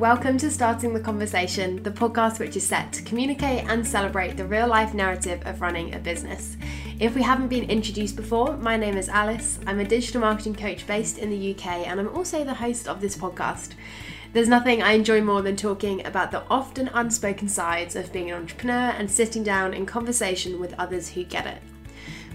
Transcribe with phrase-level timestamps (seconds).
[0.00, 4.46] Welcome to Starting the Conversation, the podcast which is set to communicate and celebrate the
[4.46, 6.56] real life narrative of running a business.
[6.98, 9.60] If we haven't been introduced before, my name is Alice.
[9.66, 13.02] I'm a digital marketing coach based in the UK and I'm also the host of
[13.02, 13.72] this podcast.
[14.32, 18.38] There's nothing I enjoy more than talking about the often unspoken sides of being an
[18.38, 21.60] entrepreneur and sitting down in conversation with others who get it.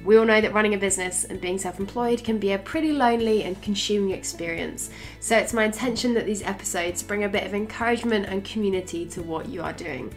[0.06, 2.92] We all know that running a business and being self employed can be a pretty
[2.92, 7.56] lonely and consuming experience, so it's my intention that these episodes bring a bit of
[7.56, 10.14] encouragement and community to what you are doing.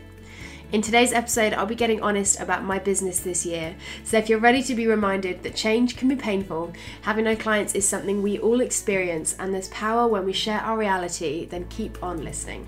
[0.73, 3.75] In today's episode, I'll be getting honest about my business this year.
[4.05, 7.75] So, if you're ready to be reminded that change can be painful, having no clients
[7.75, 12.03] is something we all experience, and there's power when we share our reality, then keep
[12.03, 12.67] on listening.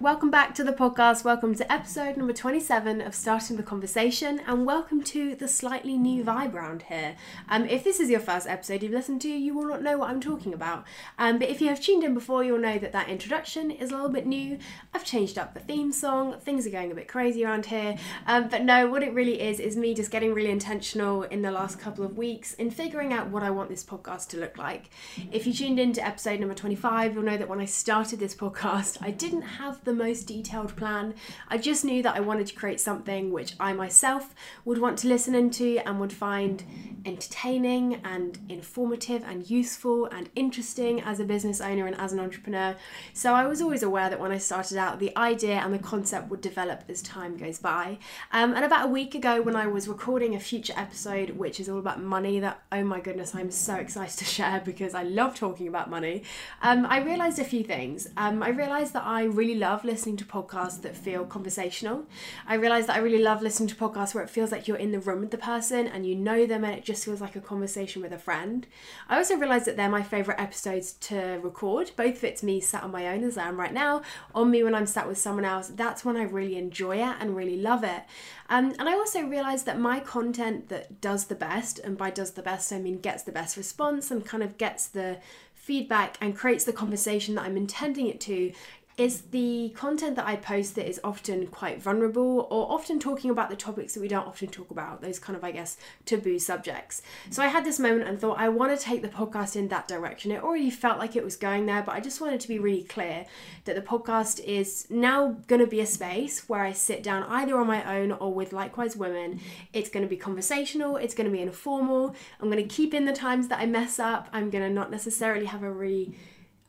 [0.00, 1.24] Welcome back to the podcast.
[1.24, 6.24] Welcome to episode number 27 of Starting the Conversation, and welcome to the slightly new
[6.24, 7.16] vibe around here.
[7.50, 10.08] Um, if this is your first episode you've listened to, you will not know what
[10.08, 10.86] I'm talking about.
[11.18, 13.94] Um, but if you have tuned in before, you'll know that that introduction is a
[13.94, 14.58] little bit new.
[14.94, 17.98] I've changed up the theme song, things are going a bit crazy around here.
[18.26, 21.50] Um, but no, what it really is, is me just getting really intentional in the
[21.50, 24.88] last couple of weeks in figuring out what I want this podcast to look like.
[25.30, 28.34] If you tuned in to episode number 25, you'll know that when I started this
[28.40, 31.14] podcast, I didn't have the the most detailed plan.
[31.48, 35.08] I just knew that I wanted to create something which I myself would want to
[35.08, 36.62] listen into and would find
[37.04, 42.76] entertaining and informative and useful and interesting as a business owner and as an entrepreneur.
[43.14, 46.30] So I was always aware that when I started out, the idea and the concept
[46.30, 47.98] would develop as time goes by.
[48.32, 51.68] Um, and about a week ago, when I was recording a future episode, which is
[51.68, 55.34] all about money, that oh my goodness, I'm so excited to share because I love
[55.34, 56.22] talking about money,
[56.62, 58.08] um, I realized a few things.
[58.16, 62.04] Um, I realized that I really love love listening to podcasts that feel conversational.
[62.46, 64.92] I realize that I really love listening to podcasts where it feels like you're in
[64.92, 67.40] the room with the person and you know them and it just feels like a
[67.40, 68.66] conversation with a friend.
[69.08, 72.82] I also realize that they're my favorite episodes to record, both if it's me sat
[72.82, 74.02] on my own as I am right now,
[74.34, 75.68] or me when I'm sat with someone else.
[75.68, 78.02] That's when I really enjoy it and really love it.
[78.50, 82.32] Um, and I also realized that my content that does the best, and by does
[82.32, 85.20] the best, I mean gets the best response and kind of gets the
[85.60, 88.50] feedback and creates the conversation that I'm intending it to
[89.00, 93.48] is the content that I post that is often quite vulnerable or often talking about
[93.48, 97.00] the topics that we don't often talk about, those kind of, I guess, taboo subjects.
[97.30, 99.88] So I had this moment and thought, I want to take the podcast in that
[99.88, 100.30] direction.
[100.30, 102.82] It already felt like it was going there, but I just wanted to be really
[102.82, 103.24] clear
[103.64, 107.56] that the podcast is now going to be a space where I sit down either
[107.56, 109.40] on my own or with likewise women.
[109.72, 112.14] It's going to be conversational, it's going to be informal.
[112.38, 114.28] I'm going to keep in the times that I mess up.
[114.30, 116.18] I'm going to not necessarily have a really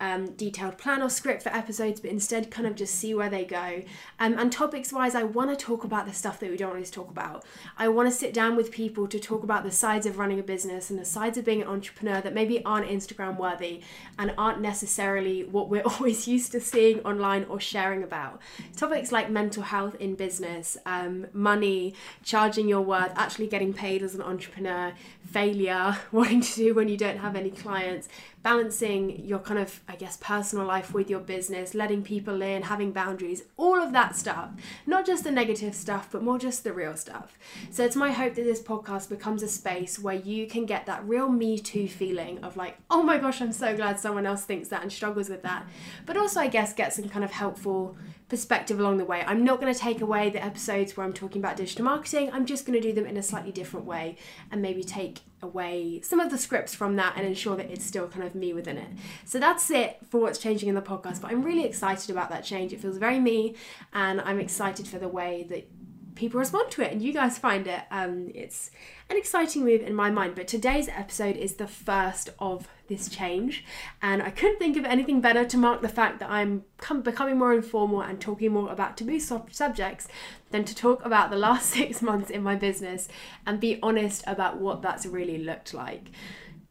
[0.02, 3.46] um, detailed plan or script for episodes, but instead kind of just see where they
[3.46, 3.84] go.
[4.20, 6.90] Um, and topics wise, I want to talk about the stuff that we don't always
[6.90, 7.46] talk about.
[7.78, 10.44] I want to sit down with people to talk about the sides of running a
[10.44, 13.82] business and the sides of being an entrepreneur that maybe aren't Instagram worthy
[14.18, 18.42] and aren't necessarily what we're always used to seeing online or sharing about.
[18.76, 24.16] Topics like mental health in business, um, money, charging your worth, actually getting paid as
[24.16, 24.94] an entrepreneur,
[25.26, 28.10] failure, wanting to do when you don't have any clients,
[28.42, 32.94] balancing your kind of, I guess, personal life with your business, letting people in, having
[32.94, 34.52] boundaries, all of that stuff.
[34.88, 37.38] Not just the negative stuff, but more just the real stuff.
[37.72, 41.06] So it's my hope that this podcast becomes a space where you can get that
[41.06, 44.70] real Me Too feeling of like, oh my gosh, I'm so glad someone else thinks
[44.70, 45.68] that and struggles with that.
[46.06, 47.98] But also, I guess, get some kind of helpful
[48.32, 49.26] perspective along the way.
[49.28, 52.32] I'm not going to take away the episodes where I'm talking about digital marketing.
[52.32, 54.16] I'm just going to do them in a slightly different way
[54.50, 58.08] and maybe take away some of the scripts from that and ensure that it's still
[58.08, 58.88] kind of me within it.
[59.26, 61.20] So that's it for what's changing in the podcast.
[61.20, 62.72] But I'm really excited about that change.
[62.72, 63.56] It feels very me,
[63.92, 65.70] and I'm excited for the way that
[66.16, 67.82] people respond to it and you guys find it.
[67.90, 68.72] Um, it's
[69.10, 70.36] an exciting move in my mind.
[70.36, 73.64] But today's episode is the first of this change,
[74.02, 76.66] and I couldn't think of anything better to mark the fact that I'm
[77.04, 80.08] becoming more informal and talking more about taboo subjects
[80.50, 83.08] than to talk about the last six months in my business
[83.46, 86.08] and be honest about what that's really looked like.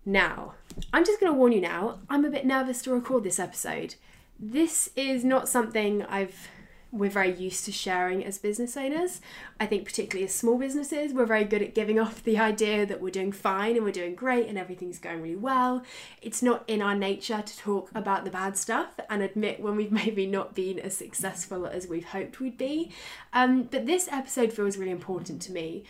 [0.04, 0.54] Now,
[0.92, 3.96] I'm just going to warn you now, I'm a bit nervous to record this episode.
[4.38, 6.48] This is not something I've
[6.92, 9.20] we're very used to sharing as business owners.
[9.60, 13.00] I think, particularly as small businesses, we're very good at giving off the idea that
[13.00, 15.82] we're doing fine and we're doing great and everything's going really well.
[16.20, 19.92] It's not in our nature to talk about the bad stuff and admit when we've
[20.00, 22.90] maybe not been as successful as we've hoped we'd be.
[23.32, 25.84] Um, but this episode feels really important to me.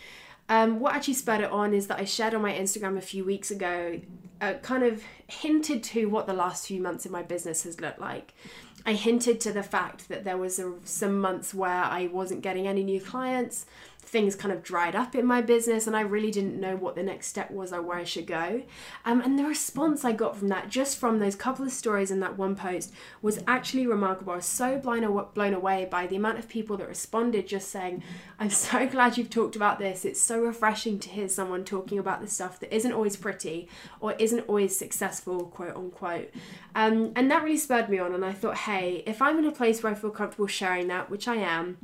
[0.50, 3.24] Um, what actually spurred it on is that I shared on my Instagram a few
[3.24, 4.00] weeks ago,
[4.40, 8.00] uh, kind of hinted to what the last few months of my business has looked
[8.00, 8.32] like.
[8.86, 12.66] I hinted to the fact that there was a, some months where I wasn't getting
[12.66, 13.66] any new clients,
[14.10, 17.02] things kind of dried up in my business and I really didn't know what the
[17.02, 18.62] next step was or where I should go.
[19.04, 22.18] Um, and the response I got from that, just from those couple of stories in
[22.18, 22.92] that one post,
[23.22, 24.32] was actually remarkable.
[24.32, 28.02] I was so blown, blown away by the amount of people that responded, just saying,
[28.40, 30.04] I'm so glad you've talked about this.
[30.04, 33.68] It's so refreshing to hear someone talking about the stuff that isn't always pretty
[34.00, 36.34] or isn't always successful, quote unquote.
[36.74, 38.12] Um, and that really spurred me on.
[38.12, 41.10] And I thought, hey, if I'm in a place where I feel comfortable sharing that,
[41.10, 41.78] which I am,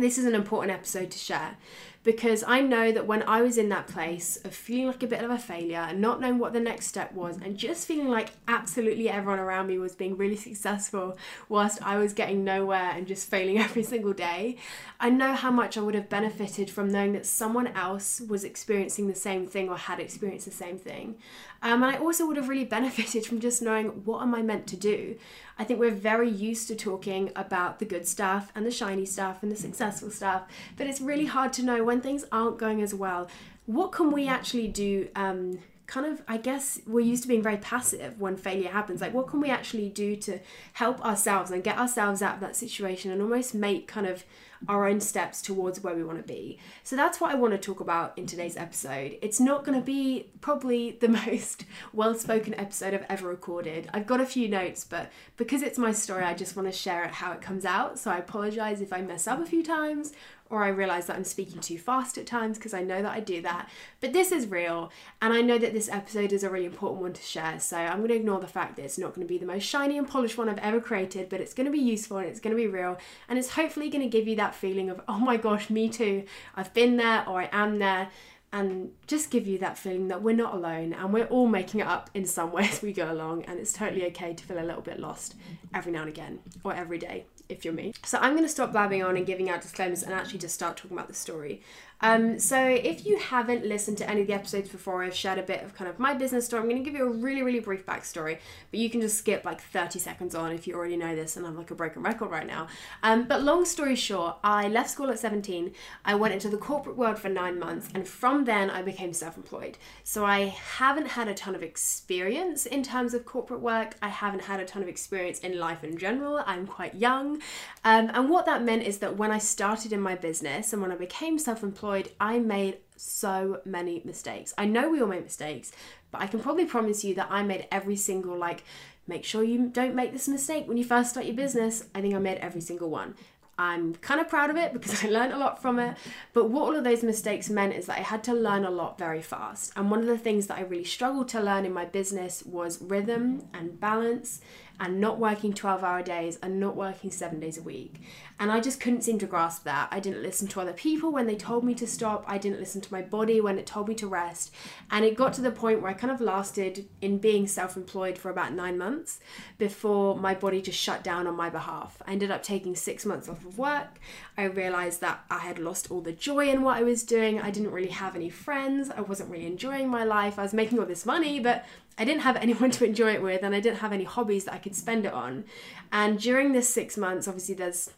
[0.00, 1.56] this is an important episode to share
[2.02, 5.22] because I know that when I was in that place of feeling like a bit
[5.22, 8.30] of a failure and not knowing what the next step was, and just feeling like
[8.48, 11.18] absolutely everyone around me was being really successful
[11.50, 14.56] whilst I was getting nowhere and just failing every single day,
[14.98, 19.06] I know how much I would have benefited from knowing that someone else was experiencing
[19.06, 21.16] the same thing or had experienced the same thing.
[21.62, 24.66] Um, and I also would have really benefited from just knowing what am I meant
[24.68, 25.16] to do.
[25.60, 29.42] I think we're very used to talking about the good stuff and the shiny stuff
[29.42, 30.44] and the successful stuff,
[30.78, 33.28] but it's really hard to know when things aren't going as well.
[33.66, 35.08] What can we actually do?
[35.14, 39.12] Um, kind of i guess we're used to being very passive when failure happens like
[39.12, 40.38] what can we actually do to
[40.74, 44.22] help ourselves and get ourselves out of that situation and almost make kind of
[44.68, 46.58] our own steps towards where we want to be.
[46.84, 49.18] So that's what I want to talk about in today's episode.
[49.22, 53.88] It's not going to be probably the most well spoken episode I've ever recorded.
[53.92, 57.04] I've got a few notes, but because it's my story, I just want to share
[57.04, 57.98] it how it comes out.
[57.98, 60.12] So I apologize if I mess up a few times
[60.50, 63.20] or I realize that I'm speaking too fast at times because I know that I
[63.20, 63.70] do that.
[64.00, 64.90] But this is real,
[65.22, 67.60] and I know that this episode is a really important one to share.
[67.60, 69.62] So I'm going to ignore the fact that it's not going to be the most
[69.62, 72.40] shiny and polished one I've ever created, but it's going to be useful and it's
[72.40, 72.98] going to be real,
[73.28, 76.24] and it's hopefully going to give you that feeling of, oh my gosh, me too.
[76.56, 78.08] I've been there or I am there
[78.52, 81.86] and just give you that feeling that we're not alone and we're all making it
[81.86, 84.64] up in some way as we go along and it's totally okay to feel a
[84.64, 85.36] little bit lost
[85.74, 87.92] every now and again or every day if you're me.
[88.04, 90.76] So I'm going to stop blabbing on and giving out disclaimers and actually just start
[90.76, 91.62] talking about the story.
[92.02, 95.42] Um, so if you haven't listened to any of the episodes before, I've shared a
[95.42, 96.62] bit of kind of my business story.
[96.62, 98.38] I'm going to give you a really, really brief backstory,
[98.70, 101.46] but you can just skip like 30 seconds on if you already know this, and
[101.46, 102.68] I'm like a broken record right now.
[103.02, 105.72] Um, but long story short, I left school at 17.
[106.04, 109.76] I went into the corporate world for nine months, and from then I became self-employed.
[110.02, 113.96] So I haven't had a ton of experience in terms of corporate work.
[114.00, 116.42] I haven't had a ton of experience in life in general.
[116.46, 117.42] I'm quite young,
[117.84, 120.92] um, and what that meant is that when I started in my business and when
[120.92, 124.54] I became self-employed employed, I made so many mistakes.
[124.56, 125.72] I know we all make mistakes,
[126.10, 128.64] but I can probably promise you that I made every single like
[129.06, 131.84] make sure you don't make this mistake when you first start your business.
[131.94, 133.14] I think I made every single one.
[133.58, 135.96] I'm kind of proud of it because I learned a lot from it.
[136.32, 138.98] But what all of those mistakes meant is that I had to learn a lot
[138.98, 139.72] very fast.
[139.76, 142.80] And one of the things that I really struggled to learn in my business was
[142.80, 144.40] rhythm and balance
[144.80, 148.00] and not working 12 hour days and not working seven days a week.
[148.40, 149.88] And I just couldn't seem to grasp that.
[149.90, 152.24] I didn't listen to other people when they told me to stop.
[152.26, 154.54] I didn't listen to my body when it told me to rest.
[154.90, 158.16] And it got to the point where I kind of lasted in being self employed
[158.16, 159.20] for about nine months
[159.58, 162.00] before my body just shut down on my behalf.
[162.06, 164.00] I ended up taking six months off of work.
[164.38, 167.38] I realized that I had lost all the joy in what I was doing.
[167.38, 168.90] I didn't really have any friends.
[168.90, 170.38] I wasn't really enjoying my life.
[170.38, 171.66] I was making all this money, but
[172.00, 174.54] I didn't have anyone to enjoy it with, and I didn't have any hobbies that
[174.54, 175.44] I could spend it on.
[175.92, 177.90] And during this six months, obviously, there's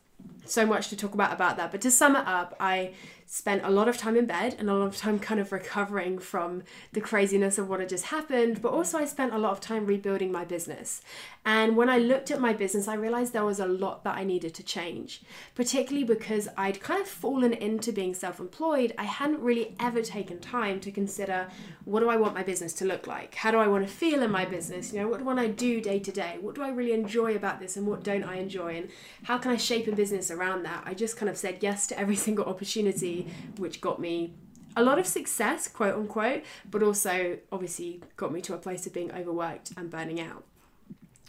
[0.45, 1.71] so much to talk about about that.
[1.73, 2.93] But to sum it up, I
[3.33, 6.19] spent a lot of time in bed and a lot of time kind of recovering
[6.19, 6.63] from
[6.93, 8.61] the craziness of what had just happened.
[8.61, 11.01] But also, I spent a lot of time rebuilding my business.
[11.43, 14.23] And when I looked at my business, I realized there was a lot that I
[14.23, 15.23] needed to change,
[15.55, 18.93] particularly because I'd kind of fallen into being self employed.
[18.99, 21.49] I hadn't really ever taken time to consider
[21.87, 23.35] what do I want my business to look like?
[23.35, 24.93] How do I want to feel in my business?
[24.93, 26.37] You know, what do I want to do day to day?
[26.39, 28.77] What do I really enjoy about this and what don't I enjoy?
[28.77, 28.91] And
[29.23, 30.83] how can I shape a business around that?
[30.85, 33.22] I just kind of said yes to every single opportunity
[33.59, 34.35] which got me
[34.77, 38.93] a lot of success, quote unquote, but also obviously got me to a place of
[38.93, 40.45] being overworked and burning out.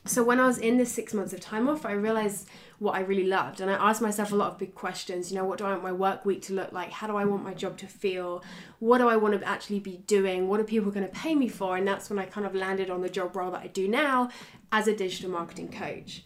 [0.05, 2.99] So when I was in this six months of time off, I realized what I
[2.99, 3.61] really loved.
[3.61, 5.31] And I asked myself a lot of big questions.
[5.31, 6.91] You know, what do I want my work week to look like?
[6.91, 8.43] How do I want my job to feel?
[8.79, 10.49] What do I want to actually be doing?
[10.49, 11.77] What are people going to pay me for?
[11.77, 14.29] And that's when I kind of landed on the job role that I do now
[14.73, 16.25] as a digital marketing coach.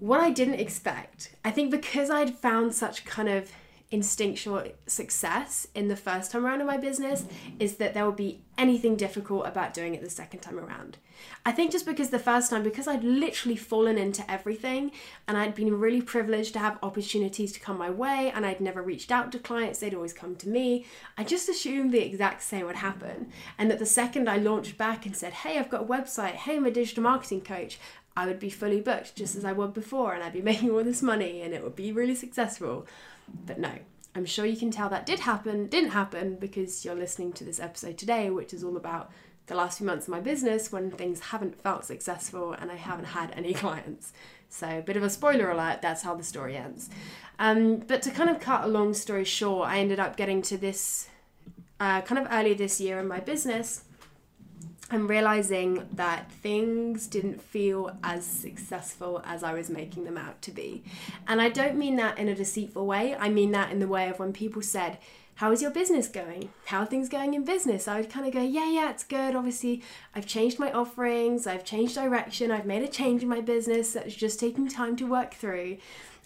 [0.00, 3.48] What I didn't expect, I think because I'd found such kind of
[3.94, 7.24] instinctual success in the first time around in my business
[7.60, 10.98] is that there will be anything difficult about doing it the second time around.
[11.46, 14.90] I think just because the first time, because I'd literally fallen into everything
[15.28, 18.82] and I'd been really privileged to have opportunities to come my way and I'd never
[18.82, 20.86] reached out to clients, they'd always come to me.
[21.16, 23.30] I just assumed the exact same would happen.
[23.58, 26.56] And that the second I launched back and said, hey, I've got a website, hey,
[26.56, 27.78] I'm a digital marketing coach,
[28.16, 30.82] I would be fully booked just as I was before and I'd be making all
[30.82, 32.86] this money and it would be really successful.
[33.46, 33.72] But no,
[34.14, 37.60] I'm sure you can tell that did happen, didn't happen because you're listening to this
[37.60, 39.10] episode today, which is all about
[39.46, 43.06] the last few months of my business when things haven't felt successful and I haven't
[43.06, 44.12] had any clients.
[44.48, 46.88] So, a bit of a spoiler alert, that's how the story ends.
[47.38, 50.56] Um, but to kind of cut a long story short, I ended up getting to
[50.56, 51.08] this
[51.80, 53.82] uh, kind of early this year in my business
[54.90, 60.50] and realizing that things didn't feel as successful as I was making them out to
[60.50, 60.84] be.
[61.26, 64.08] And I don't mean that in a deceitful way, I mean that in the way
[64.08, 64.98] of when people said,
[65.36, 66.50] how is your business going?
[66.66, 67.88] How are things going in business?
[67.88, 69.34] I would kind of go, yeah, yeah, it's good.
[69.34, 69.82] Obviously,
[70.14, 74.14] I've changed my offerings, I've changed direction, I've made a change in my business that's
[74.14, 75.78] just taking time to work through.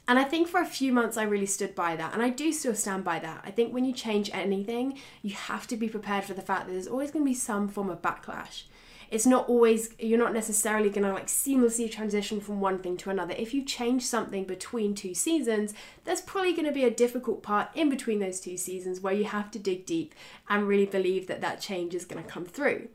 [0.08, 2.14] And I think for a few months I really stood by that.
[2.14, 3.42] And I do still stand by that.
[3.44, 6.72] I think when you change anything, you have to be prepared for the fact that
[6.72, 8.62] there's always going to be some form of backlash
[9.10, 13.10] it's not always you're not necessarily going to like seamlessly transition from one thing to
[13.10, 15.74] another if you change something between two seasons
[16.04, 19.24] there's probably going to be a difficult part in between those two seasons where you
[19.24, 20.14] have to dig deep
[20.48, 22.88] and really believe that that change is going to come through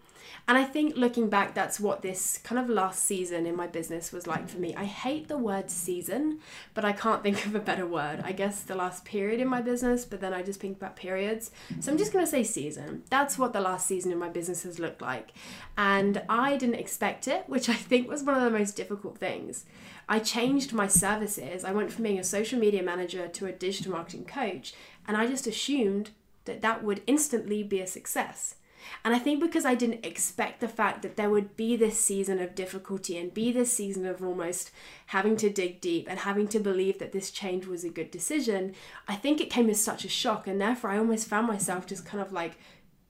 [0.45, 4.11] and I think looking back, that's what this kind of last season in my business
[4.11, 4.75] was like for me.
[4.75, 6.39] I hate the word season,
[6.73, 8.21] but I can't think of a better word.
[8.25, 11.51] I guess the last period in my business, but then I just think about periods.
[11.79, 13.03] So I'm just going to say season.
[13.09, 15.31] That's what the last season in my business has looked like.
[15.77, 19.63] And I didn't expect it, which I think was one of the most difficult things.
[20.09, 21.63] I changed my services.
[21.63, 24.73] I went from being a social media manager to a digital marketing coach,
[25.07, 26.09] and I just assumed
[26.43, 28.55] that that would instantly be a success.
[29.03, 32.39] And I think because I didn't expect the fact that there would be this season
[32.39, 34.71] of difficulty and be this season of almost
[35.07, 38.73] having to dig deep and having to believe that this change was a good decision,
[39.07, 40.47] I think it came as such a shock.
[40.47, 42.57] And therefore, I almost found myself just kind of like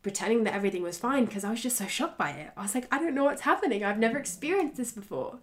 [0.04, 2.52] pretending that everything was fine because I was just so shocked by it.
[2.58, 3.84] I was like, I don't know what's happening.
[3.84, 5.40] I've never experienced this before.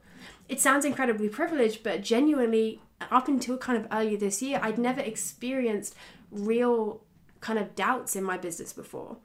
[0.48, 5.00] It sounds incredibly privileged, but genuinely, up until kind of earlier this year, I'd never
[5.00, 5.94] experienced
[6.30, 7.02] real
[7.40, 9.16] kind of doubts in my business before.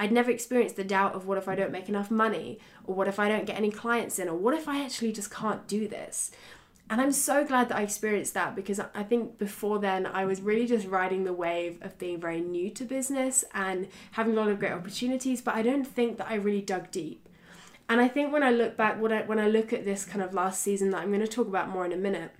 [0.00, 3.06] I'd never experienced the doubt of what if I don't make enough money, or what
[3.06, 5.86] if I don't get any clients in, or what if I actually just can't do
[5.86, 6.30] this.
[6.88, 10.40] And I'm so glad that I experienced that because I think before then I was
[10.40, 14.48] really just riding the wave of being very new to business and having a lot
[14.48, 17.28] of great opportunities, but I don't think that I really dug deep.
[17.90, 20.22] And I think when I look back, when I, when I look at this kind
[20.22, 22.32] of last season that I'm going to talk about more in a minute,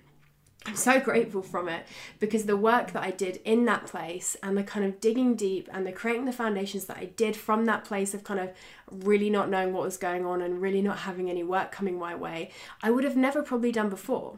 [0.65, 1.87] I'm so grateful from it
[2.19, 5.67] because the work that I did in that place and the kind of digging deep
[5.71, 8.51] and the creating the foundations that I did from that place of kind of
[8.91, 12.13] really not knowing what was going on and really not having any work coming my
[12.13, 12.51] way,
[12.83, 14.37] I would have never probably done before.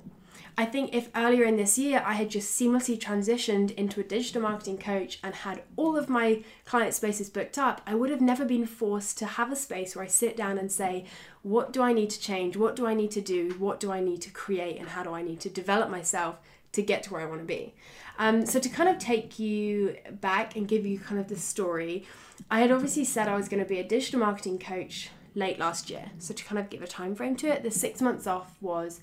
[0.55, 4.41] I think if earlier in this year I had just seamlessly transitioned into a digital
[4.41, 8.45] marketing coach and had all of my client spaces booked up, I would have never
[8.45, 11.05] been forced to have a space where I sit down and say,
[11.41, 12.55] what do I need to change?
[12.55, 13.55] What do I need to do?
[13.57, 14.79] What do I need to create?
[14.79, 16.37] And how do I need to develop myself
[16.73, 17.73] to get to where I want to be?
[18.19, 22.05] Um, so, to kind of take you back and give you kind of the story,
[22.51, 25.89] I had obviously said I was going to be a digital marketing coach late last
[25.89, 26.11] year.
[26.19, 29.01] So, to kind of give a time frame to it, the six months off was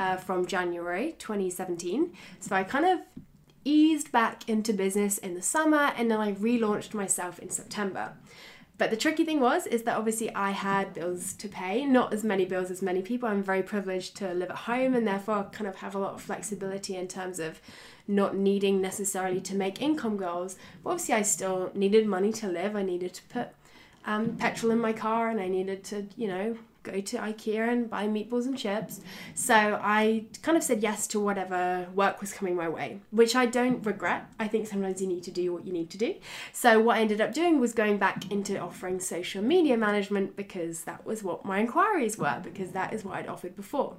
[0.00, 2.12] uh, from January 2017.
[2.40, 3.00] So I kind of
[3.64, 8.14] eased back into business in the summer and then I relaunched myself in September.
[8.78, 12.24] But the tricky thing was is that obviously I had bills to pay, not as
[12.24, 13.28] many bills as many people.
[13.28, 16.22] I'm very privileged to live at home and therefore kind of have a lot of
[16.22, 17.60] flexibility in terms of
[18.08, 20.56] not needing necessarily to make income goals.
[20.82, 22.74] But obviously I still needed money to live.
[22.74, 23.48] I needed to put
[24.06, 27.90] um, petrol in my car and I needed to, you know, go to IKEA and
[27.90, 29.00] buy meatballs and chips.
[29.34, 33.46] So I kind of said yes to whatever work was coming my way, which I
[33.46, 34.30] don't regret.
[34.38, 36.14] I think sometimes you need to do what you need to do.
[36.52, 40.84] So what I ended up doing was going back into offering social media management because
[40.84, 43.96] that was what my inquiries were, because that is what I'd offered before.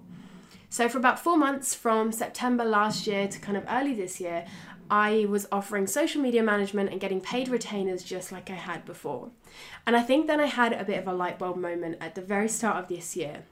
[0.71, 4.45] So, for about four months from September last year to kind of early this year,
[4.91, 9.29] I was offering social media management and getting paid retainers just like I had before.
[9.87, 12.21] And I think then I had a bit of a light bulb moment at the
[12.21, 13.43] very start of this year.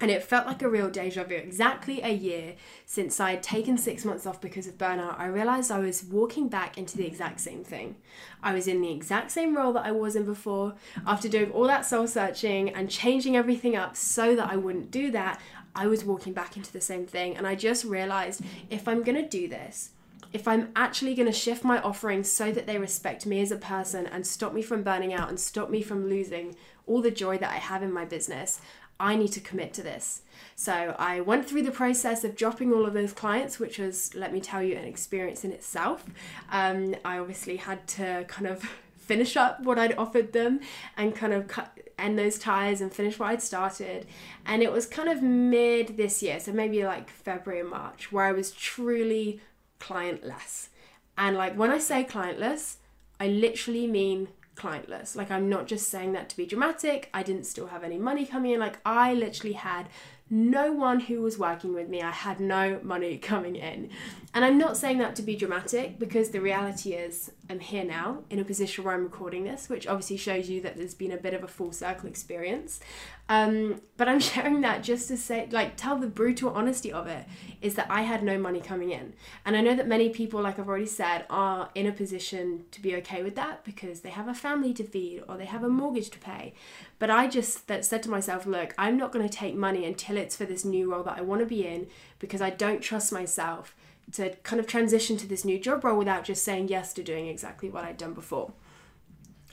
[0.00, 1.36] And it felt like a real deja vu.
[1.36, 5.70] Exactly a year since I had taken six months off because of burnout, I realized
[5.70, 7.94] I was walking back into the exact same thing.
[8.42, 10.74] I was in the exact same role that I was in before.
[11.06, 15.12] After doing all that soul searching and changing everything up so that I wouldn't do
[15.12, 15.40] that,
[15.76, 17.36] I was walking back into the same thing.
[17.36, 19.90] And I just realized if I'm to do this,
[20.36, 23.56] if I'm actually going to shift my offering so that they respect me as a
[23.56, 26.54] person and stop me from burning out and stop me from losing
[26.86, 28.60] all the joy that I have in my business,
[29.00, 30.20] I need to commit to this.
[30.54, 34.30] So I went through the process of dropping all of those clients, which was, let
[34.30, 36.04] me tell you, an experience in itself.
[36.52, 38.62] Um, I obviously had to kind of
[38.98, 40.60] finish up what I'd offered them
[40.98, 44.06] and kind of cut end those ties and finish what I'd started.
[44.44, 48.26] And it was kind of mid this year, so maybe like February and March, where
[48.26, 49.40] I was truly
[49.78, 50.70] client less.
[51.18, 52.76] And like when I say clientless,
[53.18, 55.14] I literally mean clientless.
[55.14, 57.08] Like I'm not just saying that to be dramatic.
[57.14, 58.60] I didn't still have any money coming in.
[58.60, 59.88] Like I literally had
[60.28, 62.02] no one who was working with me.
[62.02, 63.90] I had no money coming in.
[64.34, 68.24] And I'm not saying that to be dramatic because the reality is I'm here now
[68.28, 71.16] in a position where I'm recording this, which obviously shows you that there's been a
[71.16, 72.80] bit of a full circle experience.
[73.28, 77.26] Um, but I'm sharing that just to say, like, tell the brutal honesty of it
[77.60, 79.14] is that I had no money coming in.
[79.44, 82.80] And I know that many people, like I've already said, are in a position to
[82.80, 85.68] be okay with that because they have a family to feed or they have a
[85.68, 86.54] mortgage to pay.
[86.98, 90.16] But I just that said to myself, look, I'm not going to take money until
[90.16, 93.12] it's for this new role that I want to be in because I don't trust
[93.12, 93.74] myself
[94.12, 97.26] to kind of transition to this new job role without just saying yes to doing
[97.26, 98.52] exactly what I'd done before.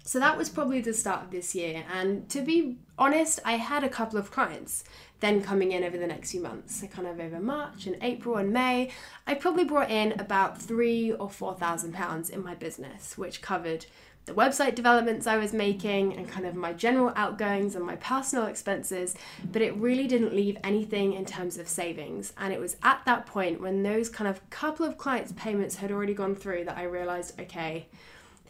[0.06, 1.86] So that was probably the start of this year.
[1.92, 4.84] And to be honest, I had a couple of clients
[5.22, 6.82] then coming in over the next few months.
[6.82, 8.92] So kind of over March and April and May,
[9.26, 13.86] I probably brought in about three or four thousand pounds in my business, which covered
[14.26, 18.46] the website developments I was making and kind of my general outgoings and my personal
[18.46, 19.16] expenses,
[19.52, 22.34] but it really didn't leave anything in terms of savings.
[22.38, 25.92] And it was at that point when those kind of couple of clients' payments had
[25.92, 27.88] already gone through that I realized, okay,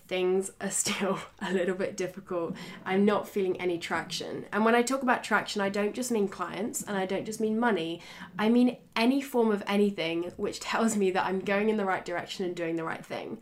[0.08, 2.56] things are still a little bit difficult.
[2.86, 4.46] I'm not feeling any traction.
[4.52, 7.40] And when I talk about traction, I don't just mean clients and I don't just
[7.40, 8.02] mean money.
[8.38, 12.06] I mean any form of anything which tells me that I'm going in the right
[12.06, 13.40] direction and doing the right thing.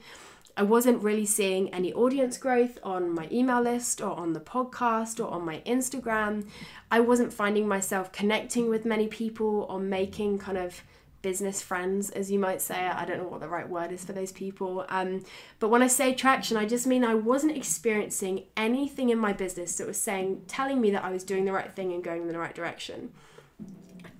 [0.57, 5.23] I wasn't really seeing any audience growth on my email list or on the podcast
[5.23, 6.45] or on my Instagram.
[6.91, 10.83] I wasn't finding myself connecting with many people or making kind of
[11.21, 12.75] business friends, as you might say.
[12.75, 14.85] I don't know what the right word is for those people.
[14.89, 15.23] Um,
[15.59, 19.75] but when I say traction, I just mean I wasn't experiencing anything in my business
[19.75, 22.27] that was saying, telling me that I was doing the right thing and going in
[22.27, 23.11] the right direction.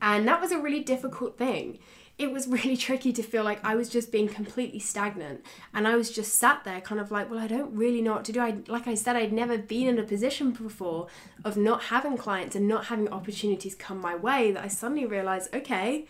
[0.02, 1.80] And that was a really difficult thing
[2.22, 5.44] it was really tricky to feel like I was just being completely stagnant
[5.74, 8.26] and I was just sat there kind of like well I don't really know what
[8.26, 11.08] to do I like I said I'd never been in a position before
[11.44, 15.54] of not having clients and not having opportunities come my way that I suddenly realized
[15.54, 16.06] okay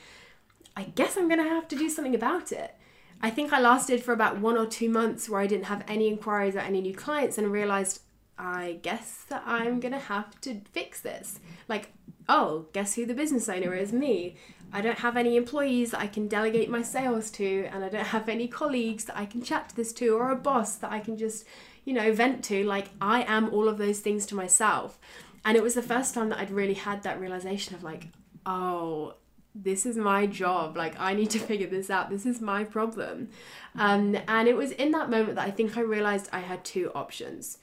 [0.76, 2.76] I guess I'm going to have to do something about it
[3.24, 6.08] I think I lasted for about 1 or 2 months where I didn't have any
[6.08, 8.02] inquiries or any new clients and realized
[8.38, 11.92] I guess that I'm going to have to fix this like
[12.28, 14.36] oh guess who the business owner is me
[14.74, 18.08] I don't have any employees that I can delegate my sales to, and I don't
[18.08, 21.00] have any colleagues that I can chat to this to, or a boss that I
[21.00, 21.46] can just,
[21.84, 22.64] you know, vent to.
[22.64, 24.98] Like, I am all of those things to myself.
[25.44, 28.08] And it was the first time that I'd really had that realization of, like,
[28.46, 29.16] oh,
[29.54, 30.78] this is my job.
[30.78, 32.10] Like, I need to figure this out.
[32.10, 33.30] This is my problem.
[33.76, 36.92] Um, and it was in that moment that I think I realized I had two
[36.94, 37.58] options.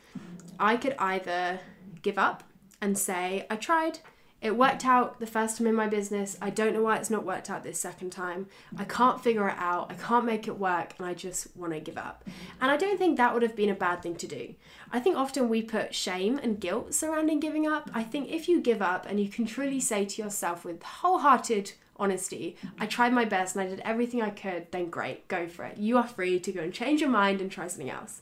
[0.58, 1.60] I could either
[2.02, 2.44] give up
[2.80, 4.00] and say, I tried
[4.40, 6.36] it worked out the first time in my business.
[6.40, 8.46] I don't know why it's not worked out this second time.
[8.76, 9.90] I can't figure it out.
[9.90, 12.24] I can't make it work, and I just want to give up.
[12.60, 14.54] And I don't think that would have been a bad thing to do.
[14.92, 17.90] I think often we put shame and guilt surrounding giving up.
[17.92, 21.72] I think if you give up and you can truly say to yourself with wholehearted
[21.98, 25.64] honesty, I tried my best and I did everything I could, then great, go for
[25.64, 25.78] it.
[25.78, 28.20] You are free to go and change your mind and try something else.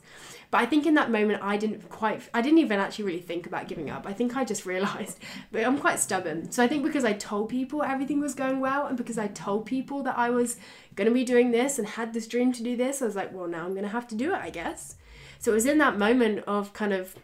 [0.49, 3.45] But I think in that moment, I didn't quite, I didn't even actually really think
[3.45, 4.05] about giving up.
[4.07, 5.19] I think I just realized,
[5.51, 6.51] but I'm quite stubborn.
[6.51, 9.65] So I think because I told people everything was going well and because I told
[9.65, 10.57] people that I was
[10.95, 13.33] going to be doing this and had this dream to do this, I was like,
[13.33, 14.95] well, now I'm going to have to do it, I guess.
[15.39, 17.15] So it was in that moment of kind of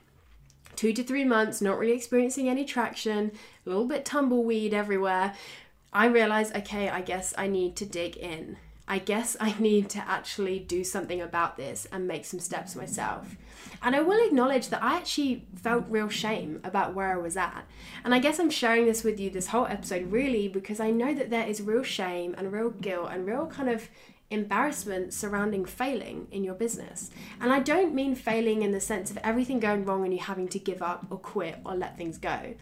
[0.76, 3.32] two to three months, not really experiencing any traction,
[3.66, 5.34] a little bit tumbleweed everywhere.
[5.94, 8.58] I realized, okay, I guess I need to dig in.
[8.88, 13.36] I guess I need to actually do something about this and make some steps myself.
[13.82, 17.66] And I will acknowledge that I actually felt real shame about where I was at.
[18.04, 21.14] And I guess I'm sharing this with you this whole episode really because I know
[21.14, 23.90] that there is real shame and real guilt and real kind of
[24.30, 27.12] embarrassment surrounding failing in your business.
[27.40, 30.48] And I don't mean failing in the sense of everything going wrong and you having
[30.50, 32.56] to give up or quit or let things go.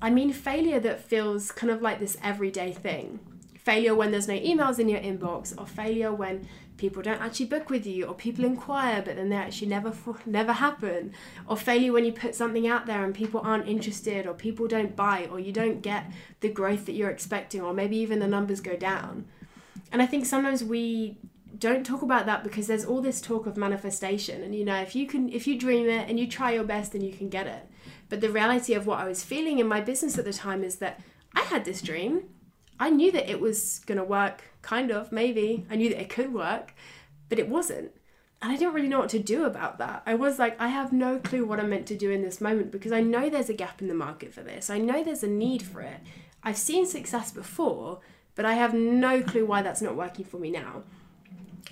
[0.00, 3.18] I mean failure that feels kind of like this everyday thing.
[3.56, 7.68] Failure when there's no emails in your inbox or failure when people don't actually book
[7.68, 9.92] with you or people inquire but then they actually never
[10.24, 11.12] never happen.
[11.48, 14.94] Or failure when you put something out there and people aren't interested or people don't
[14.94, 18.60] buy or you don't get the growth that you're expecting or maybe even the numbers
[18.60, 19.26] go down.
[19.90, 21.18] And i think sometimes we
[21.58, 24.44] don't talk about that because there's all this talk of manifestation.
[24.44, 26.92] And you know if you can if you dream it and you try your best
[26.92, 27.68] then you can get it
[28.08, 30.76] but the reality of what i was feeling in my business at the time is
[30.76, 31.00] that
[31.34, 32.22] i had this dream
[32.80, 35.66] I knew that it was going to work, kind of, maybe.
[35.70, 36.74] I knew that it could work,
[37.28, 37.92] but it wasn't.
[38.40, 40.02] And I didn't really know what to do about that.
[40.06, 42.70] I was like, I have no clue what I'm meant to do in this moment
[42.70, 44.70] because I know there's a gap in the market for this.
[44.70, 46.00] I know there's a need for it.
[46.44, 47.98] I've seen success before,
[48.36, 50.84] but I have no clue why that's not working for me now.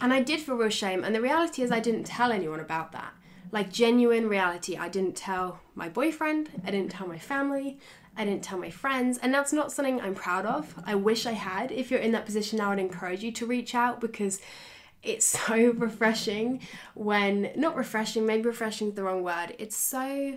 [0.01, 1.05] And I did feel real shame.
[1.05, 3.15] And the reality is, I didn't tell anyone about that.
[3.57, 4.77] Like, genuine reality.
[4.77, 7.79] I didn't tell my boyfriend, I didn't tell my family,
[8.15, 9.17] I didn't tell my friends.
[9.17, 10.75] And that's not something I'm proud of.
[10.85, 11.73] I wish I had.
[11.73, 14.43] If you're in that position now, I'd encourage you to reach out because
[15.03, 16.61] it's so refreshing
[16.93, 19.57] when, not refreshing, maybe refreshing is the wrong word.
[19.59, 20.37] It's so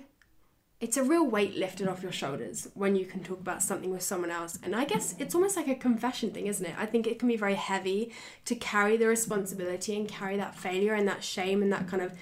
[0.80, 4.02] it's a real weight lifted off your shoulders when you can talk about something with
[4.02, 4.58] someone else.
[4.64, 6.74] And I guess it's almost like a confession thing, isn't it?
[6.78, 8.14] I think it can be very heavy
[8.46, 12.14] to carry the responsibility and carry that failure and that shame and that kind of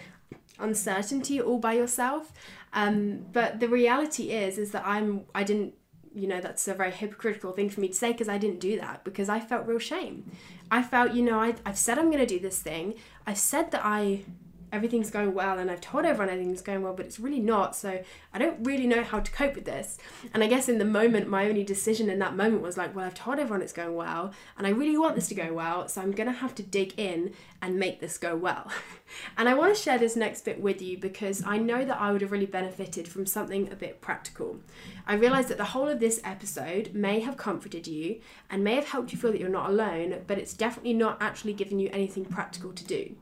[0.59, 2.31] uncertainty all by yourself.
[2.73, 5.73] Um, but the reality is, is that I'm, I didn't,
[6.13, 8.79] you know, that's a very hypocritical thing for me to say because I didn't do
[8.79, 10.31] that because I felt real shame.
[10.71, 12.95] I felt, you know, I, I've said I'm going to do this thing.
[13.25, 14.23] I've said that I
[14.71, 17.75] everything's going well and I've told everyone everything's going well, but it's really not.
[17.75, 18.03] So
[18.34, 19.97] I don't really know how to cope with this.
[20.34, 23.06] And I guess in the moment, my only decision in that moment was like, well,
[23.06, 25.88] I've told everyone it's going well and I really want this to go well.
[25.88, 28.71] So I'm going to have to dig in and make this go well.
[29.38, 32.12] and I want to share this next bit with you because I know that I
[32.12, 34.60] would have really benefited from something a bit practical.
[35.08, 38.89] I realized that the whole of this episode may have comforted you and may have
[38.89, 42.25] helped you feel that you're not alone, but it's definitely not actually giving you anything
[42.25, 43.15] practical to do.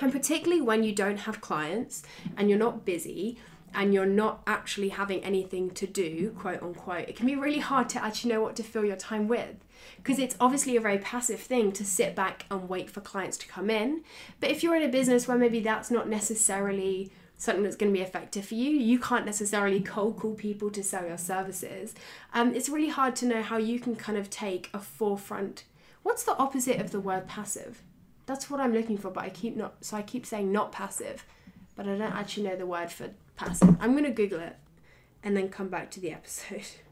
[0.00, 2.02] And particularly when you don't have clients
[2.36, 3.38] and you're not busy
[3.74, 7.88] and you're not actually having anything to do, quote unquote, it can be really hard
[7.90, 9.56] to actually know what to fill your time with.
[9.96, 13.48] Because it's obviously a very passive thing to sit back and wait for clients to
[13.48, 14.02] come in.
[14.40, 17.98] But if you're in a business where maybe that's not necessarily something that's going to
[17.98, 21.94] be effective for you, you can't necessarily cold call people to sell your services.
[22.32, 25.64] Um, it's really hard to know how you can kind of take a forefront.
[26.02, 27.82] What's the opposite of the word passive?
[28.26, 31.24] That's what I'm looking for, but I keep not so I keep saying not passive,
[31.76, 33.76] but I don't actually know the word for passive.
[33.80, 34.56] I'm gonna Google it
[35.22, 36.66] and then come back to the episode.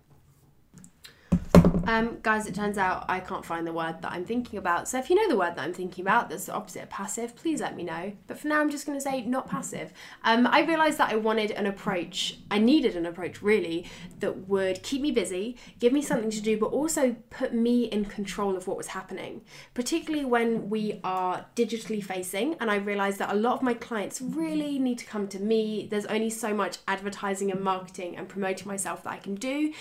[1.86, 4.88] Um, guys, it turns out I can't find the word that I'm thinking about.
[4.88, 7.36] So if you know the word that I'm thinking about that's the opposite of passive,
[7.36, 8.12] please let me know.
[8.26, 9.92] But for now, I'm just going to say not passive.
[10.22, 13.86] Um, I realised that I wanted an approach, I needed an approach really,
[14.20, 18.06] that would keep me busy, give me something to do, but also put me in
[18.06, 19.42] control of what was happening,
[19.74, 22.54] particularly when we are digitally facing.
[22.60, 25.86] And I realised that a lot of my clients really need to come to me.
[25.90, 29.72] There's only so much advertising and marketing and promoting myself that I can do.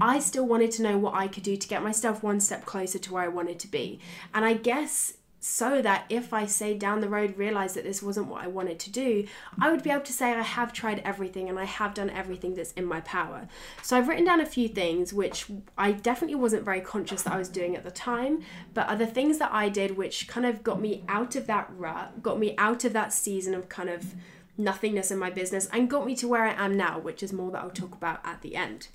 [0.00, 2.98] I still wanted to know what I could do to get myself one step closer
[2.98, 4.00] to where I wanted to be.
[4.32, 8.26] And I guess so that if I say down the road realize that this wasn't
[8.26, 9.26] what I wanted to do,
[9.60, 12.54] I would be able to say I have tried everything and I have done everything
[12.54, 13.48] that's in my power.
[13.82, 17.38] So I've written down a few things which I definitely wasn't very conscious that I
[17.38, 18.42] was doing at the time,
[18.74, 21.70] but are the things that I did which kind of got me out of that
[21.76, 24.14] rut, got me out of that season of kind of
[24.56, 27.52] nothingness in my business and got me to where I am now, which is more
[27.52, 28.88] that I'll talk about at the end.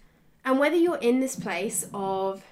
[0.45, 2.43] And whether you're in this place of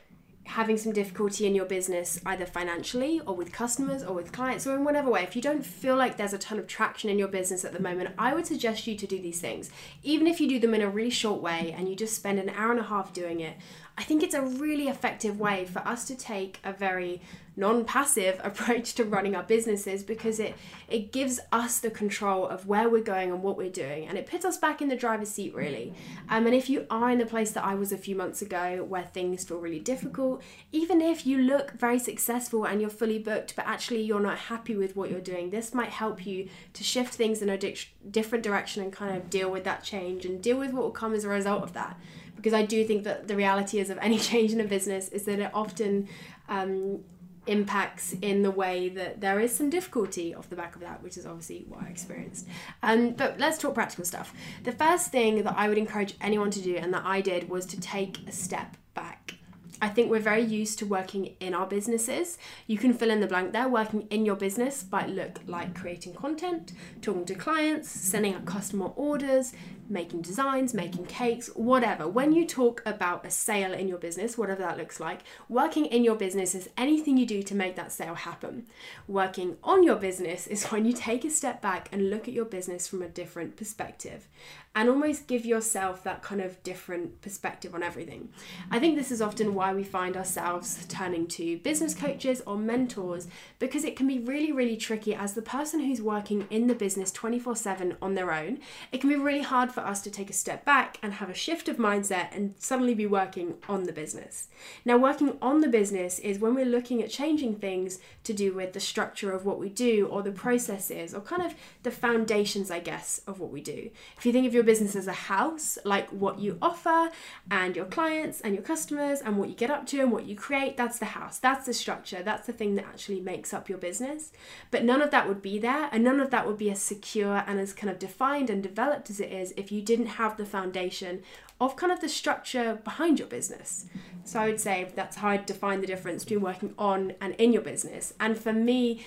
[0.46, 4.76] having some difficulty in your business, either financially or with customers or with clients or
[4.76, 7.28] in whatever way, if you don't feel like there's a ton of traction in your
[7.28, 9.70] business at the moment, I would suggest you to do these things.
[10.04, 12.50] Even if you do them in a really short way and you just spend an
[12.50, 13.56] hour and a half doing it,
[13.98, 17.22] I think it's a really effective way for us to take a very
[17.58, 20.56] non-passive approach to running our businesses because it
[20.88, 24.26] it gives us the control of where we're going and what we're doing and it
[24.26, 25.94] puts us back in the driver's seat really.
[26.30, 28.84] Um, and if you are in the place that I was a few months ago
[28.88, 33.56] where things feel really difficult even if you look very successful and you're fully booked
[33.56, 37.14] but actually you're not happy with what you're doing this might help you to shift
[37.14, 37.76] things in a di-
[38.10, 41.14] different direction and kind of deal with that change and deal with what will come
[41.14, 41.98] as a result of that
[42.42, 45.26] because I do think that the reality is of any change in a business is
[45.26, 46.10] that it often
[46.50, 47.04] um,
[47.46, 51.18] impacts in the way that there is some difficulty off the back of that, which
[51.18, 52.48] is obviously what I experienced.
[52.82, 54.34] Um, but let's talk practical stuff.
[54.64, 57.66] The first thing that I would encourage anyone to do, and that I did, was
[57.68, 59.36] to take a step back.
[59.84, 62.38] I think we're very used to working in our businesses.
[62.68, 63.68] You can fill in the blank there.
[63.68, 68.92] Working in your business might look like creating content, talking to clients, sending out customer
[68.96, 69.54] orders,
[69.92, 72.08] making designs, making cakes, whatever.
[72.08, 76.04] When you talk about a sale in your business, whatever that looks like, working in
[76.04, 78.68] your business is anything you do to make that sale happen.
[79.08, 82.46] Working on your business is when you take a step back and look at your
[82.46, 84.28] business from a different perspective
[84.74, 88.30] and almost give yourself that kind of different perspective on everything.
[88.70, 93.28] I think this is often why we find ourselves turning to business coaches or mentors
[93.60, 97.12] because it can be really, really tricky as the person who's working in the business
[97.12, 98.60] 24 7 on their own.
[98.94, 101.30] It can be really hard for for us to take a step back and have
[101.30, 104.48] a shift of mindset and suddenly be working on the business.
[104.86, 108.74] Now, working on the business is when we're looking at changing things to do with
[108.74, 112.80] the structure of what we do or the processes or kind of the foundations, I
[112.80, 113.90] guess, of what we do.
[114.18, 117.10] If you think of your business as a house, like what you offer
[117.50, 120.36] and your clients and your customers and what you get up to and what you
[120.36, 123.80] create, that's the house, that's the structure, that's the thing that actually makes up your
[123.80, 124.32] business.
[124.70, 127.44] But none of that would be there and none of that would be as secure
[127.48, 130.46] and as kind of defined and developed as it is if you didn't have the
[130.46, 131.24] foundation
[131.62, 133.86] of kind of the structure behind your business.
[134.24, 137.54] So I would say that's how I define the difference between working on and in
[137.54, 138.14] your business.
[138.20, 139.06] And for me,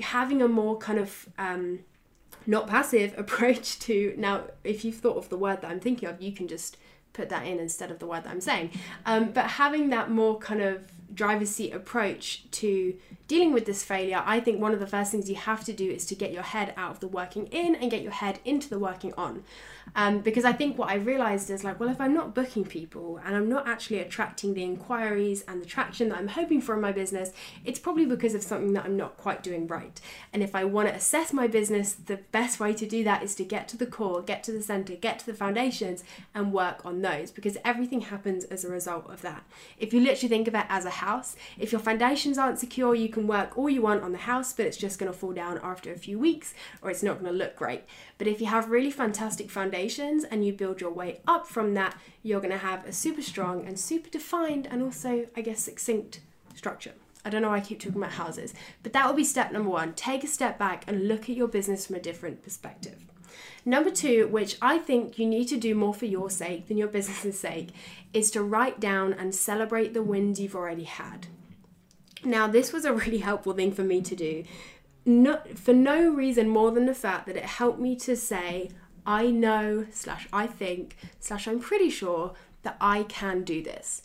[0.00, 1.80] having a more kind of um,
[2.46, 6.20] not passive approach to now, if you've thought of the word that I'm thinking of,
[6.20, 6.76] you can just
[7.12, 8.70] put that in instead of the word that I'm saying.
[9.06, 10.82] Um, but having that more kind of
[11.16, 12.94] driver's seat approach to
[13.26, 15.90] dealing with this failure, I think one of the first things you have to do
[15.90, 18.68] is to get your head out of the working in and get your head into
[18.68, 19.42] the working on.
[19.94, 23.20] Um, because I think what I realized is like, well, if I'm not booking people
[23.24, 26.80] and I'm not actually attracting the inquiries and the traction that I'm hoping for in
[26.80, 27.30] my business,
[27.64, 30.00] it's probably because of something that I'm not quite doing right.
[30.32, 33.34] And if I want to assess my business, the best way to do that is
[33.36, 36.84] to get to the core, get to the center, get to the foundations, and work
[36.84, 39.44] on those because everything happens as a result of that.
[39.78, 43.08] If you literally think of it as a house, if your foundations aren't secure, you
[43.08, 45.60] can work all you want on the house, but it's just going to fall down
[45.62, 47.84] after a few weeks or it's not going to look great.
[48.18, 51.96] But if you have really fantastic foundations and you build your way up from that,
[52.22, 56.20] you're going to have a super strong and super defined and also, I guess, succinct
[56.54, 56.92] structure.
[57.24, 59.70] I don't know why I keep talking about houses, but that will be step number
[59.70, 59.94] one.
[59.94, 62.98] Take a step back and look at your business from a different perspective.
[63.68, 66.88] Number two, which I think you need to do more for your sake than your
[66.88, 67.70] business's sake,
[68.14, 71.26] is to write down and celebrate the wins you've already had.
[72.24, 74.44] Now, this was a really helpful thing for me to do
[75.06, 78.70] no, for no reason more than the fact that it helped me to say,
[79.06, 84.02] I know, slash, I think, slash, I'm pretty sure that I can do this.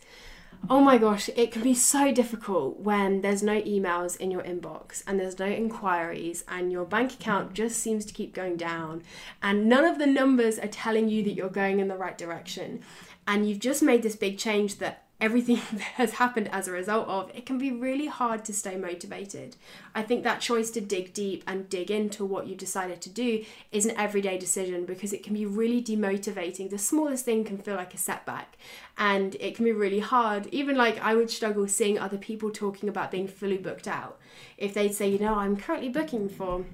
[0.70, 5.04] Oh my gosh, it can be so difficult when there's no emails in your inbox
[5.08, 7.54] and there's no inquiries and your bank account mm.
[7.54, 9.02] just seems to keep going down
[9.42, 12.82] and none of the numbers are telling you that you're going in the right direction.
[13.28, 17.08] And you've just made this big change that everything that has happened as a result
[17.08, 19.56] of, it can be really hard to stay motivated.
[19.94, 23.46] I think that choice to dig deep and dig into what you decided to do
[23.72, 26.70] is an everyday decision because it can be really demotivating.
[26.70, 28.58] The smallest thing can feel like a setback
[28.98, 30.48] and it can be really hard.
[30.48, 34.20] Even like I would struggle seeing other people talking about being fully booked out.
[34.58, 36.66] If they'd say, you know, I'm currently booking for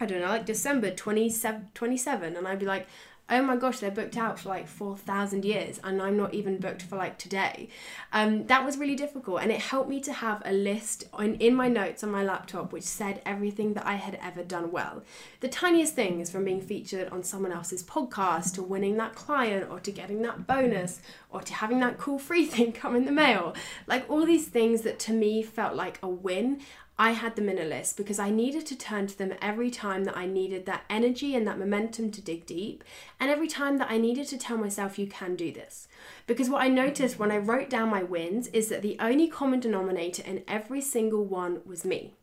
[0.00, 2.86] I don't know, like December 27, 27 and I'd be like,
[3.30, 6.82] oh my gosh, they're booked out for like 4,000 years and I'm not even booked
[6.82, 7.68] for like today.
[8.12, 11.54] Um, that was really difficult and it helped me to have a list on, in
[11.54, 15.02] my notes on my laptop which said everything that I had ever done well.
[15.40, 19.80] The tiniest things from being featured on someone else's podcast to winning that client or
[19.80, 23.54] to getting that bonus or to having that cool free thing come in the mail.
[23.86, 26.60] Like all these things that to me felt like a win.
[26.96, 30.04] I had them in a list because I needed to turn to them every time
[30.04, 32.84] that I needed that energy and that momentum to dig deep,
[33.18, 35.88] and every time that I needed to tell myself, you can do this.
[36.28, 39.58] Because what I noticed when I wrote down my wins is that the only common
[39.58, 42.14] denominator in every single one was me.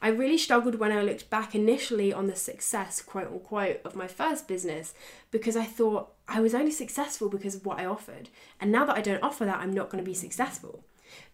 [0.00, 4.06] I really struggled when I looked back initially on the success, quote unquote, of my
[4.06, 4.94] first business
[5.30, 8.28] because I thought I was only successful because of what I offered.
[8.60, 10.84] And now that I don't offer that, I'm not going to be successful.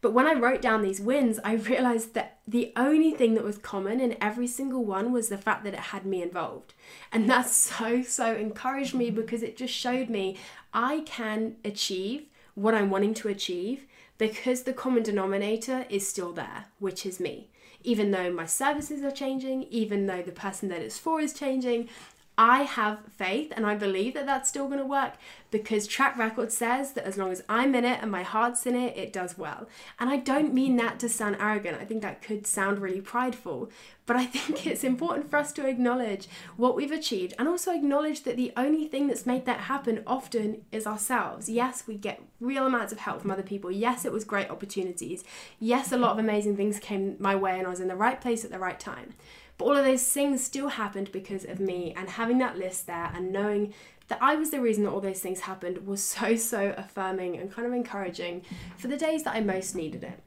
[0.01, 3.59] But when I wrote down these wins, I realized that the only thing that was
[3.59, 6.75] common in every single one was the fact that it had me involved.
[7.13, 10.37] And that so, so encouraged me because it just showed me
[10.73, 13.87] I can achieve what I'm wanting to achieve
[14.19, 17.49] because the common denominator is still there, which is me.
[17.83, 21.89] Even though my services are changing, even though the person that it's for is changing,
[22.41, 25.13] I have faith and I believe that that's still going to work
[25.51, 28.75] because track record says that as long as I'm in it and my heart's in
[28.75, 29.69] it, it does well.
[29.99, 31.77] And I don't mean that to sound arrogant.
[31.79, 33.69] I think that could sound really prideful,
[34.07, 38.23] but I think it's important for us to acknowledge what we've achieved and also acknowledge
[38.23, 41.51] that the only thing that's made that happen often is ourselves.
[41.51, 43.71] Yes, we get real amounts of help from other people.
[43.71, 45.25] Yes, it was great opportunities.
[45.59, 48.19] Yes, a lot of amazing things came my way and I was in the right
[48.19, 49.13] place at the right time.
[49.61, 53.13] But all of those things still happened because of me, and having that list there
[53.15, 53.75] and knowing
[54.09, 57.53] that I was the reason that all those things happened was so, so affirming and
[57.53, 58.41] kind of encouraging
[58.79, 60.19] for the days that I most needed it.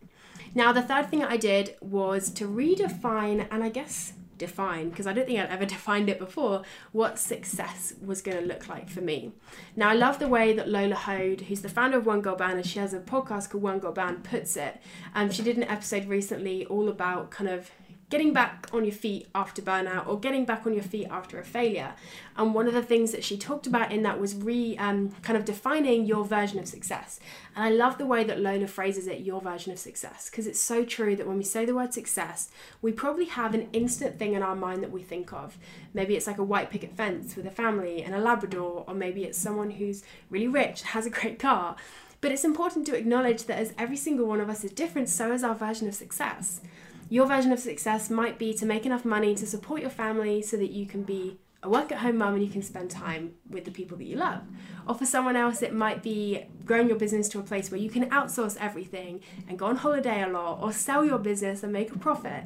[0.54, 5.14] Now, the third thing I did was to redefine and I guess define, because I
[5.14, 9.02] don't think I'd ever defined it before, what success was going to look like for
[9.02, 9.32] me.
[9.76, 12.58] Now, I love the way that Lola Hoad, who's the founder of One Girl Band,
[12.60, 14.80] and she has a podcast called One Girl Band, puts it.
[15.16, 17.72] Um, she did an episode recently all about kind of
[18.14, 21.44] getting back on your feet after burnout or getting back on your feet after a
[21.44, 21.96] failure.
[22.38, 25.36] And one of the things that she talked about in that was re um, kind
[25.36, 27.20] of defining your version of success.
[27.56, 30.62] And I love the way that Lola phrases it, your version of success, because it's
[30.62, 32.52] so true that when we say the word success,
[32.84, 35.58] we probably have an instant thing in our mind that we think of.
[35.96, 39.24] Maybe it's like a white picket fence with a family and a Labrador, or maybe
[39.24, 41.78] it's someone who's really rich, has a great car.
[42.22, 45.34] But it's important to acknowledge that as every single one of us is different, so
[45.34, 46.62] is our version of success.
[47.10, 50.58] Your version of success might be to make enough money to support your family so
[50.58, 53.64] that you can be a work at home mum and you can spend time with
[53.64, 54.42] the people that you love.
[54.86, 57.90] Or for someone else, it might be growing your business to a place where you
[57.90, 61.92] can outsource everything and go on holiday a lot or sell your business and make
[61.92, 62.44] a profit.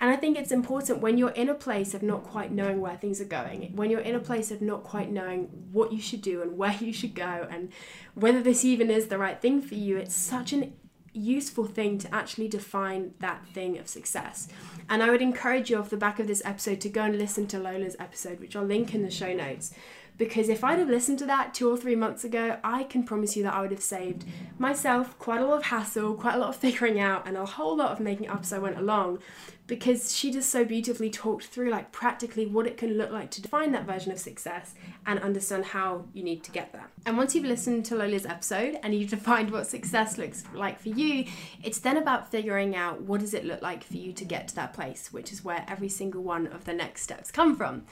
[0.00, 2.96] And I think it's important when you're in a place of not quite knowing where
[2.96, 6.20] things are going, when you're in a place of not quite knowing what you should
[6.20, 7.72] do and where you should go and
[8.14, 10.74] whether this even is the right thing for you, it's such an
[11.16, 14.48] useful thing to actually define that thing of success.
[14.88, 17.46] And I would encourage you off the back of this episode to go and listen
[17.48, 19.74] to Lola's episode, which I'll link in the show notes.
[20.18, 23.36] Because if I'd have listened to that two or three months ago, I can promise
[23.36, 24.24] you that I would have saved
[24.58, 27.76] myself quite a lot of hassle, quite a lot of figuring out, and a whole
[27.76, 29.18] lot of making up as I went along
[29.66, 33.42] because she just so beautifully talked through like practically what it can look like to
[33.42, 34.74] define that version of success
[35.06, 36.88] and understand how you need to get there.
[37.04, 40.90] And once you've listened to Lola's episode and you've defined what success looks like for
[40.90, 41.24] you,
[41.64, 44.54] it's then about figuring out what does it look like for you to get to
[44.56, 47.84] that place, which is where every single one of the next steps come from.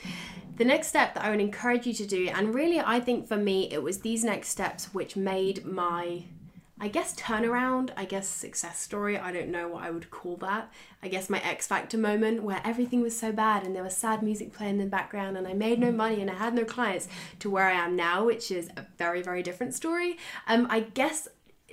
[0.56, 3.37] The next step that I would encourage you to do, and really I think for
[3.37, 6.24] me it was these next steps which made my
[6.80, 10.72] I guess turnaround, I guess success story, I don't know what I would call that.
[11.04, 14.24] I guess my X Factor moment where everything was so bad and there was sad
[14.24, 17.06] music playing in the background and I made no money and I had no clients
[17.38, 20.18] to where I am now, which is a very, very different story.
[20.48, 21.28] Um, I guess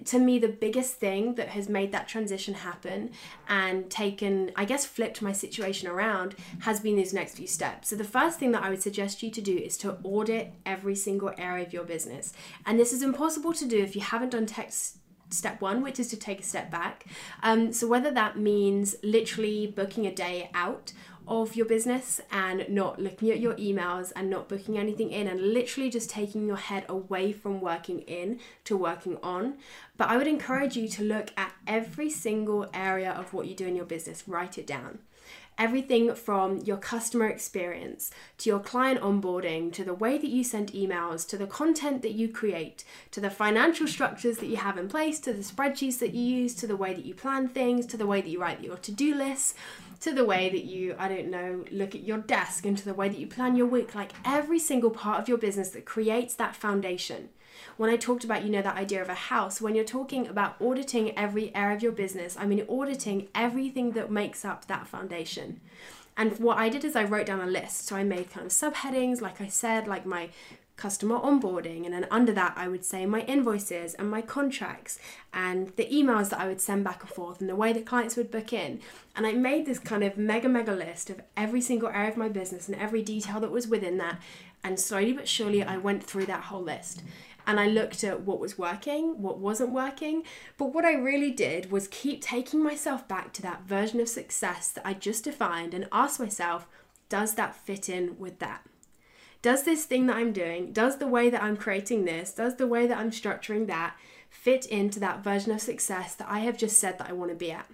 [0.05, 3.11] to me the biggest thing that has made that transition happen
[3.47, 7.89] and taken i guess flipped my situation around has been these next few steps.
[7.89, 10.95] So the first thing that i would suggest you to do is to audit every
[10.95, 12.33] single area of your business.
[12.65, 14.97] And this is impossible to do if you haven't done text
[15.33, 17.05] step one, which is to take a step back.
[17.43, 20.93] Um, so, whether that means literally booking a day out
[21.27, 25.53] of your business and not looking at your emails and not booking anything in and
[25.53, 29.53] literally just taking your head away from working in to working on.
[29.97, 33.67] But I would encourage you to look at every single area of what you do
[33.67, 34.99] in your business, write it down.
[35.61, 40.71] Everything from your customer experience to your client onboarding to the way that you send
[40.71, 44.87] emails to the content that you create to the financial structures that you have in
[44.87, 47.95] place to the spreadsheets that you use to the way that you plan things to
[47.95, 49.53] the way that you write your to do lists
[49.99, 52.95] to the way that you, I don't know, look at your desk and to the
[52.95, 56.33] way that you plan your week, like every single part of your business that creates
[56.33, 57.29] that foundation.
[57.77, 60.55] When I talked about, you know, that idea of a house, when you're talking about
[60.61, 65.61] auditing every area of your business, I mean auditing everything that makes up that foundation.
[66.17, 67.87] And what I did is I wrote down a list.
[67.87, 70.29] So I made kind of subheadings, like I said, like my
[70.81, 71.85] customer onboarding.
[71.85, 74.97] And then under that, I would say my invoices and my contracts
[75.31, 78.15] and the emails that I would send back and forth and the way that clients
[78.17, 78.81] would book in.
[79.15, 82.29] And I made this kind of mega, mega list of every single area of my
[82.29, 84.19] business and every detail that was within that.
[84.63, 87.03] And slowly but surely, I went through that whole list
[87.45, 90.23] and I looked at what was working, what wasn't working.
[90.57, 94.69] But what I really did was keep taking myself back to that version of success
[94.71, 96.67] that I just defined and ask myself,
[97.09, 98.63] does that fit in with that?
[99.41, 102.67] Does this thing that I'm doing, does the way that I'm creating this, does the
[102.67, 103.95] way that I'm structuring that
[104.29, 107.35] fit into that version of success that I have just said that I want to
[107.35, 107.65] be at?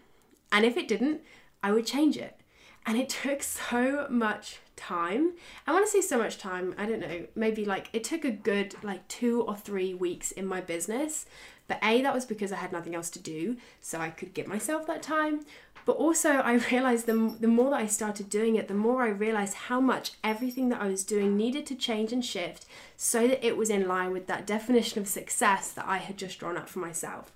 [0.52, 1.22] And if it didn't,
[1.62, 2.40] I would change it.
[2.86, 5.34] And it took so much time.
[5.66, 8.32] I want to say so much time, I don't know, maybe like it took a
[8.32, 11.26] good like two or three weeks in my business.
[11.68, 14.48] But A, that was because I had nothing else to do, so I could give
[14.48, 15.42] myself that time.
[15.86, 19.10] But also, I realized the, the more that I started doing it, the more I
[19.10, 23.46] realized how much everything that I was doing needed to change and shift so that
[23.46, 26.70] it was in line with that definition of success that I had just drawn up
[26.70, 27.32] for myself.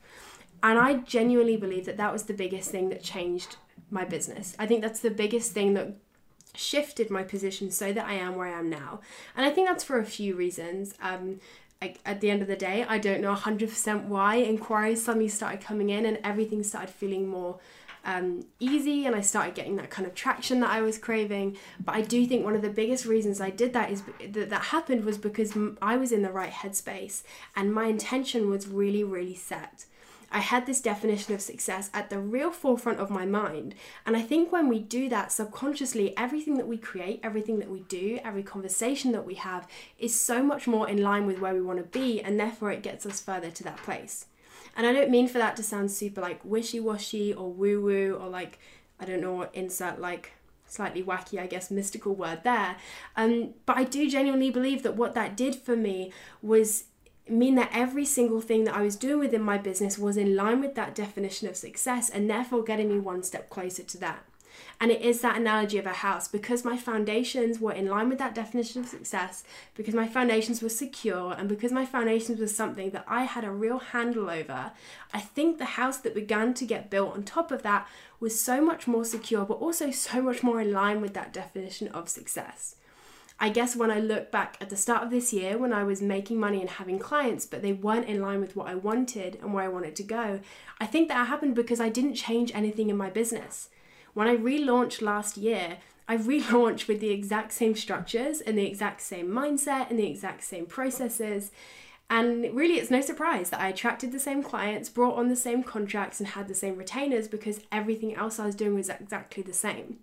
[0.64, 3.56] And I genuinely believe that that was the biggest thing that changed
[3.90, 4.56] my business.
[4.60, 5.96] I think that's the biggest thing that
[6.54, 9.00] shifted my position so that I am where I am now.
[9.36, 10.94] And I think that's for a few reasons.
[11.02, 11.40] Um,
[12.06, 15.90] at the end of the day, I don't know 100% why inquiries suddenly started coming
[15.90, 17.60] in and everything started feeling more
[18.04, 21.58] um, easy and I started getting that kind of traction that I was craving.
[21.84, 24.66] But I do think one of the biggest reasons I did that is that that
[24.66, 27.24] happened was because I was in the right headspace
[27.56, 29.86] and my intention was really, really set.
[30.32, 33.76] I had this definition of success at the real forefront of my mind.
[34.06, 37.82] And I think when we do that subconsciously, everything that we create, everything that we
[37.82, 39.68] do, every conversation that we have
[40.00, 42.84] is so much more in line with where we want to be, and therefore it
[42.84, 44.26] gets us further to that place.
[44.76, 48.18] And I don't mean for that to sound super like wishy washy or woo woo
[48.20, 48.58] or like
[49.00, 50.32] I don't know insert like
[50.72, 52.78] slightly wacky, I guess, mystical word there.
[53.18, 56.86] Um, but I do genuinely believe that what that did for me was
[57.32, 60.62] mean that every single thing that I was doing within my business was in line
[60.62, 64.24] with that definition of success and therefore getting me one step closer to that.
[64.80, 68.18] And it is that analogy of a house because my foundations were in line with
[68.18, 69.44] that definition of success,
[69.76, 73.52] because my foundations were secure, and because my foundations was something that I had a
[73.52, 74.72] real handle over.
[75.14, 77.88] I think the house that began to get built on top of that
[78.20, 81.88] was so much more secure, but also so much more in line with that definition
[81.90, 82.76] of success.
[83.44, 86.00] I guess when I look back at the start of this year when I was
[86.00, 89.52] making money and having clients, but they weren't in line with what I wanted and
[89.52, 90.42] where I wanted to go,
[90.80, 93.70] I think that happened because I didn't change anything in my business.
[94.14, 99.02] When I relaunched last year, I relaunched with the exact same structures and the exact
[99.02, 101.50] same mindset and the exact same processes.
[102.12, 105.64] And really, it's no surprise that I attracted the same clients, brought on the same
[105.64, 109.52] contracts, and had the same retainers because everything else I was doing was exactly the
[109.52, 109.98] same.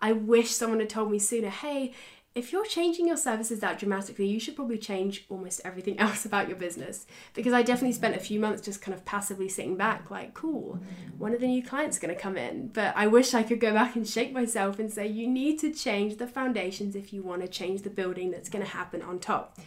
[0.00, 1.92] I wish someone had told me sooner hey,
[2.32, 6.48] if you're changing your services that dramatically, you should probably change almost everything else about
[6.48, 7.06] your business.
[7.34, 10.78] Because I definitely spent a few months just kind of passively sitting back, like, cool,
[11.18, 12.68] one of the new clients going to come in.
[12.68, 15.72] But I wish I could go back and shake myself and say, you need to
[15.72, 19.18] change the foundations if you want to change the building that's going to happen on
[19.18, 19.58] top.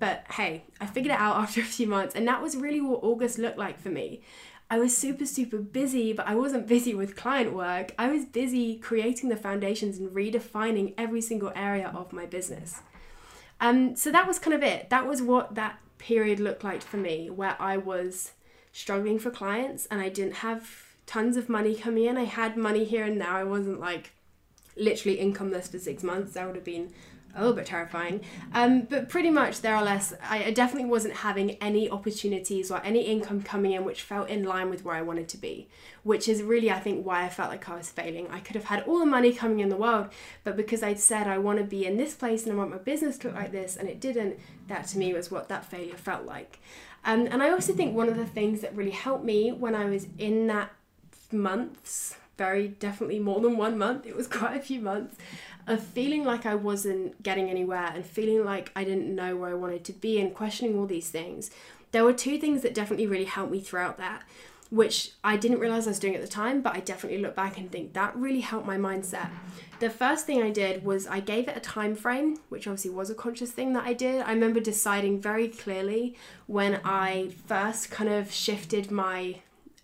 [0.00, 3.00] But hey, I figured it out after a few months, and that was really what
[3.02, 4.22] August looked like for me.
[4.70, 7.94] I was super, super busy, but I wasn't busy with client work.
[7.98, 12.80] I was busy creating the foundations and redefining every single area of my business.
[13.60, 14.90] Um, so that was kind of it.
[14.90, 18.32] That was what that period looked like for me, where I was
[18.72, 20.68] struggling for clients and I didn't have
[21.06, 22.18] tons of money coming in.
[22.18, 23.30] I had money here and there.
[23.30, 24.12] I wasn't like
[24.76, 26.34] literally incomeless for six months.
[26.34, 26.92] That would have been
[27.34, 28.20] a little bit terrifying.
[28.52, 33.02] Um, but pretty much, there or less, I, definitely wasn't having any opportunities or any
[33.02, 35.68] income coming in which felt in line with where I wanted to be,
[36.02, 38.28] which is really, I think, why I felt like I was failing.
[38.28, 40.08] I could have had all the money coming in the world,
[40.44, 42.78] but because I'd said I want to be in this place and I want my
[42.78, 45.96] business to look like this, and it didn't, that to me was what that failure
[45.96, 46.58] felt like.
[47.04, 49.86] Um, and I also think one of the things that really helped me when I
[49.86, 50.72] was in that
[51.32, 55.16] months, very definitely more than one month, it was quite a few months,
[55.68, 59.54] of feeling like I wasn't getting anywhere and feeling like I didn't know where I
[59.54, 61.50] wanted to be and questioning all these things,
[61.92, 64.22] there were two things that definitely really helped me throughout that,
[64.70, 67.58] which I didn't realize I was doing at the time, but I definitely look back
[67.58, 69.30] and think that really helped my mindset.
[69.80, 73.10] The first thing I did was I gave it a time frame, which obviously was
[73.10, 74.22] a conscious thing that I did.
[74.22, 76.16] I remember deciding very clearly
[76.46, 79.40] when I first kind of shifted my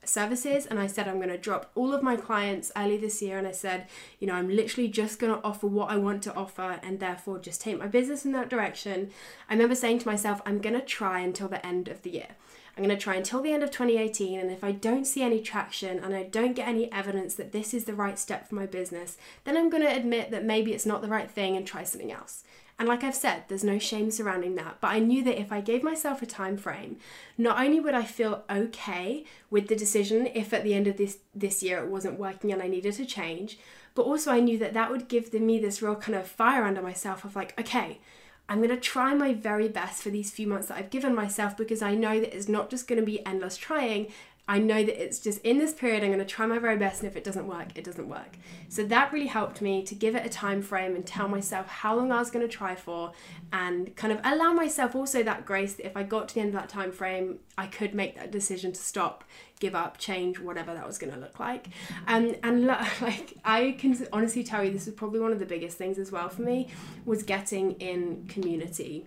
[0.08, 3.38] services and I said I'm going to drop all of my clients early this year
[3.38, 3.86] and I said
[4.18, 7.38] you know I'm literally just going to offer what I want to offer and therefore
[7.38, 9.10] just take my business in that direction.
[9.48, 12.28] I remember saying to myself I'm going to try until the end of the year.
[12.76, 15.40] I'm going to try until the end of 2018 and if I don't see any
[15.40, 18.66] traction and I don't get any evidence that this is the right step for my
[18.66, 21.84] business then I'm going to admit that maybe it's not the right thing and try
[21.84, 22.42] something else
[22.78, 24.78] and like I've said, there's no shame surrounding that.
[24.80, 26.96] But I knew that if I gave myself a time frame,
[27.38, 31.18] not only would I feel okay with the decision if at the end of this
[31.34, 33.58] this year it wasn't working and I needed to change,
[33.94, 36.82] but also I knew that that would give me this real kind of fire under
[36.82, 38.00] myself of like, okay,
[38.48, 41.56] I'm going to try my very best for these few months that I've given myself
[41.56, 44.08] because I know that it's not just going to be endless trying
[44.46, 47.02] I know that it's just in this period I'm going to try my very best
[47.02, 48.36] and if it doesn't work, it doesn't work.
[48.68, 51.96] So that really helped me to give it a time frame and tell myself how
[51.96, 53.12] long I was going to try for
[53.52, 56.54] and kind of allow myself also that grace that if I got to the end
[56.54, 59.24] of that time frame, I could make that decision to stop,
[59.60, 61.68] give up, change, whatever that was going to look like.
[62.06, 62.66] Um, and
[63.00, 66.12] like I can honestly tell you this was probably one of the biggest things as
[66.12, 66.68] well for me
[67.06, 69.06] was getting in community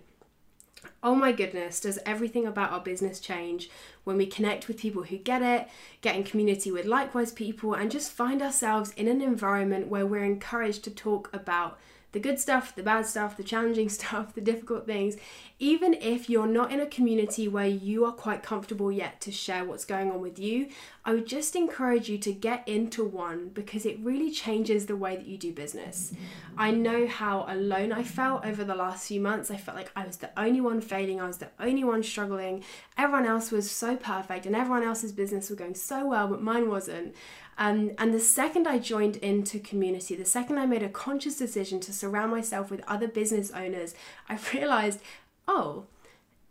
[1.02, 3.70] oh my goodness, does everything about our business change
[4.04, 5.68] when we connect with people who get it,
[6.00, 10.24] get in community with likewise people, and just find ourselves in an environment where we're
[10.24, 11.78] encouraged to talk about
[12.12, 15.16] the good stuff, the bad stuff, the challenging stuff, the difficult things,
[15.58, 19.64] even if you're not in a community where you are quite comfortable yet to share
[19.64, 20.68] what's going on with you,
[21.04, 25.16] I would just encourage you to get into one because it really changes the way
[25.16, 26.12] that you do business.
[26.56, 29.50] I know how alone I felt over the last few months.
[29.50, 32.62] I felt like I was the only one failing, I was the only one struggling.
[32.96, 36.68] Everyone else was so perfect and everyone else's business was going so well, but mine
[36.68, 37.14] wasn't.
[37.58, 41.80] Um, and the second I joined into community, the second I made a conscious decision
[41.80, 43.94] to surround myself with other business owners,
[44.28, 45.00] I realized,
[45.46, 45.86] oh,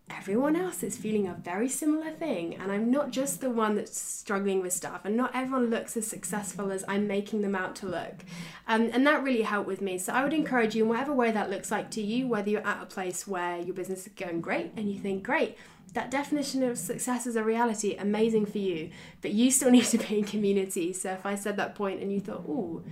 [0.10, 2.56] everyone else is feeling a very similar thing.
[2.56, 6.08] And I'm not just the one that's struggling with stuff and not everyone looks as
[6.08, 8.24] successful as I'm making them out to look.
[8.68, 9.98] Um, and that really helped with me.
[9.98, 12.66] So I would encourage you in whatever way that looks like to you whether you're
[12.66, 15.58] at a place where your business is going great and you think great
[15.94, 18.90] that definition of success is a reality amazing for you
[19.22, 20.94] but you still need to be in community.
[20.94, 22.84] So if I said that point and you thought oh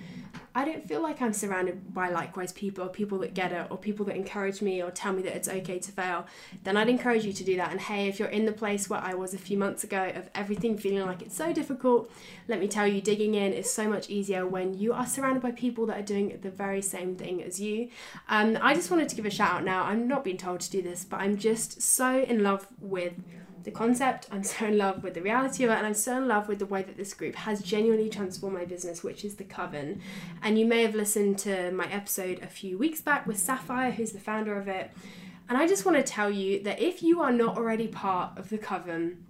[0.55, 3.77] I don't feel like I'm surrounded by likewise people or people that get it or
[3.77, 6.25] people that encourage me or tell me that it's okay to fail,
[6.63, 7.71] then I'd encourage you to do that.
[7.71, 10.29] And hey, if you're in the place where I was a few months ago of
[10.33, 12.09] everything feeling like it's so difficult,
[12.47, 15.51] let me tell you, digging in is so much easier when you are surrounded by
[15.51, 17.89] people that are doing the very same thing as you.
[18.29, 19.83] Um, I just wanted to give a shout out now.
[19.83, 23.13] I'm not being told to do this, but I'm just so in love with
[23.65, 24.27] the concept.
[24.31, 26.59] I'm so in love with the reality of it, and I'm so in love with
[26.59, 30.01] the way that this group has genuinely transformed my business, which is the Coven.
[30.41, 34.11] And you may have listened to my episode a few weeks back with Sapphire, who's
[34.11, 34.91] the founder of it.
[35.49, 38.49] And I just want to tell you that if you are not already part of
[38.49, 39.25] the Coven,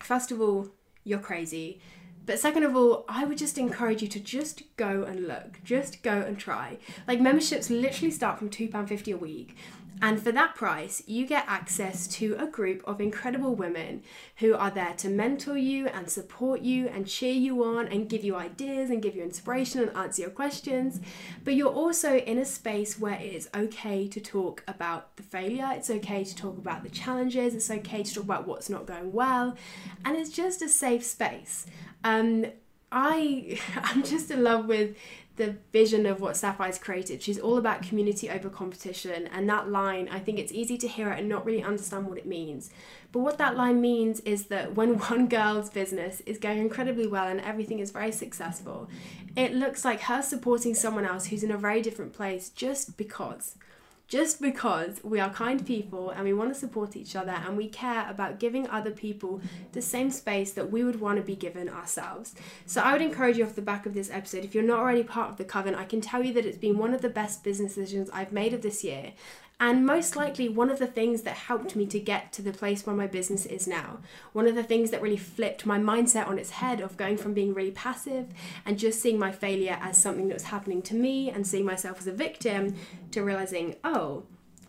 [0.00, 0.68] first of all,
[1.04, 1.80] you're crazy.
[2.24, 6.02] But second of all, I would just encourage you to just go and look, just
[6.02, 6.78] go and try.
[7.08, 9.56] Like memberships literally start from £2.50 a week.
[10.02, 14.02] And for that price, you get access to a group of incredible women
[14.38, 18.24] who are there to mentor you and support you and cheer you on and give
[18.24, 21.00] you ideas and give you inspiration and answer your questions.
[21.44, 25.70] But you're also in a space where it is okay to talk about the failure,
[25.70, 29.12] it's okay to talk about the challenges, it's okay to talk about what's not going
[29.12, 29.56] well,
[30.04, 31.64] and it's just a safe space.
[32.02, 32.46] Um,
[32.90, 34.96] I I'm just in love with
[35.36, 37.22] the vision of what Sapphire's created.
[37.22, 41.10] She's all about community over competition, and that line, I think it's easy to hear
[41.10, 42.70] it and not really understand what it means.
[43.12, 47.28] But what that line means is that when one girl's business is going incredibly well
[47.28, 48.88] and everything is very successful,
[49.36, 53.56] it looks like her supporting someone else who's in a very different place just because
[54.12, 57.66] just because we are kind people and we want to support each other and we
[57.66, 59.40] care about giving other people
[59.72, 62.34] the same space that we would want to be given ourselves.
[62.66, 65.02] So I would encourage you off the back of this episode, if you're not already
[65.02, 67.42] part of the Coven, I can tell you that it's been one of the best
[67.42, 69.14] business decisions I've made of this year
[69.60, 72.84] and most likely one of the things that helped me to get to the place
[72.84, 73.98] where my business is now.
[74.32, 77.32] One of the things that really flipped my mindset on its head of going from
[77.32, 78.26] being really passive
[78.66, 82.00] and just seeing my failure as something that was happening to me and seeing myself
[82.00, 82.74] as a victim
[83.12, 84.24] to realizing, oh,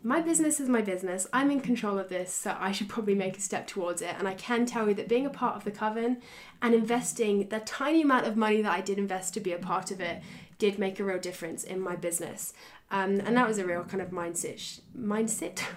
[0.06, 1.28] my business is my business.
[1.32, 4.14] I'm in control of this, so I should probably make a step towards it.
[4.20, 6.22] And I can tell you that being a part of the coven
[6.62, 9.92] and investing the tiny amount of money that I did invest to be a part
[9.92, 10.22] of it
[10.58, 12.54] did make a real difference in my business.
[12.92, 15.64] Um, and that was a real kind of mindset sh- mindset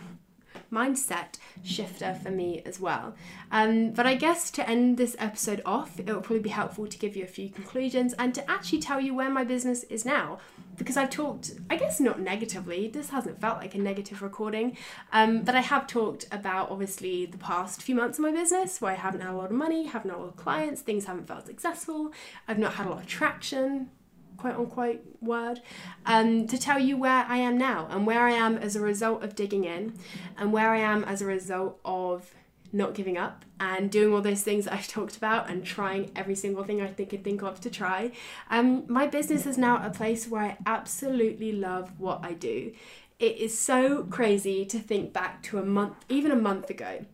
[0.73, 3.15] mindset shifter for me as well.
[3.51, 6.99] Um, but I guess to end this episode off, it will probably be helpful to
[6.99, 10.39] give you a few conclusions and to actually tell you where my business is now.
[10.77, 14.77] Because I've talked, I guess not negatively, this hasn't felt like a negative recording,
[15.13, 18.93] um, but I have talked about obviously the past few months of my business where
[18.93, 21.29] I haven't had a lot of money, haven't had a lot of clients, things haven't
[21.29, 22.13] felt successful,
[22.47, 23.89] I've not had a lot of traction,
[24.37, 25.61] quote unquote word
[26.05, 29.23] um, to tell you where I am now and where I am as a result
[29.25, 29.95] of digging in
[30.37, 32.35] and where I am as a result of
[32.73, 36.65] not giving up and doing all those things I've talked about and trying every single
[36.65, 38.13] thing I think I think of to try.
[38.51, 42.73] Um, my business is now a place where I absolutely love what I do.
[43.19, 47.07] It is so crazy to think back to a month, even a month ago,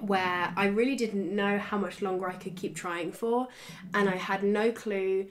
[0.00, 3.48] where I really didn't know how much longer I could keep trying for,
[3.94, 5.28] and I had no clue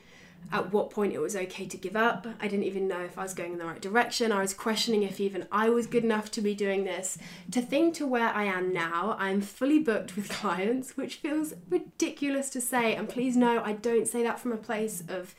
[0.51, 2.27] at what point it was okay to give up.
[2.39, 4.31] I didn't even know if I was going in the right direction.
[4.31, 7.17] I was questioning if even I was good enough to be doing this.
[7.51, 12.49] To think to where I am now, I'm fully booked with clients, which feels ridiculous
[12.51, 12.95] to say.
[12.95, 15.33] And please know, I don't say that from a place of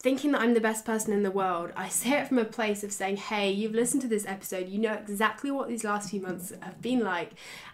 [0.00, 1.72] thinking that I'm the best person in the world.
[1.74, 4.78] I say it from a place of saying, hey, you've listened to this episode, you
[4.78, 7.32] know exactly what these last few months have been like.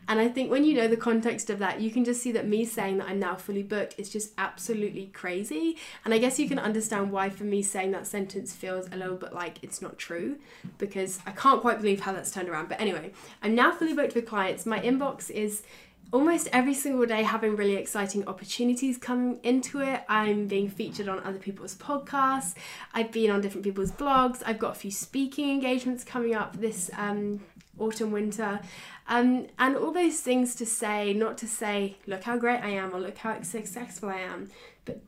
[0.08, 2.46] And I think when you know the context of that, you can just see that
[2.46, 5.76] me saying that I'm now fully booked is just absolutely crazy.
[6.04, 9.16] And I guess you can understand why, for me, saying that sentence feels a little
[9.16, 10.36] bit like it's not true
[10.78, 12.70] because I can't quite believe how that's turned around.
[12.70, 13.12] But anyway,
[13.42, 14.64] I'm now fully booked with clients.
[14.64, 15.62] My inbox is
[16.14, 20.04] almost every single day having really exciting opportunities coming into it.
[20.08, 22.54] I'm being featured on other people's podcasts.
[22.94, 24.40] I've been on different people's blogs.
[24.46, 27.40] I've got a few speaking engagements coming up this um,
[27.80, 28.60] autumn, winter.
[29.08, 32.94] Um, and all those things to say, not to say, look how great I am
[32.94, 34.50] or look how successful I am,
[34.84, 35.02] but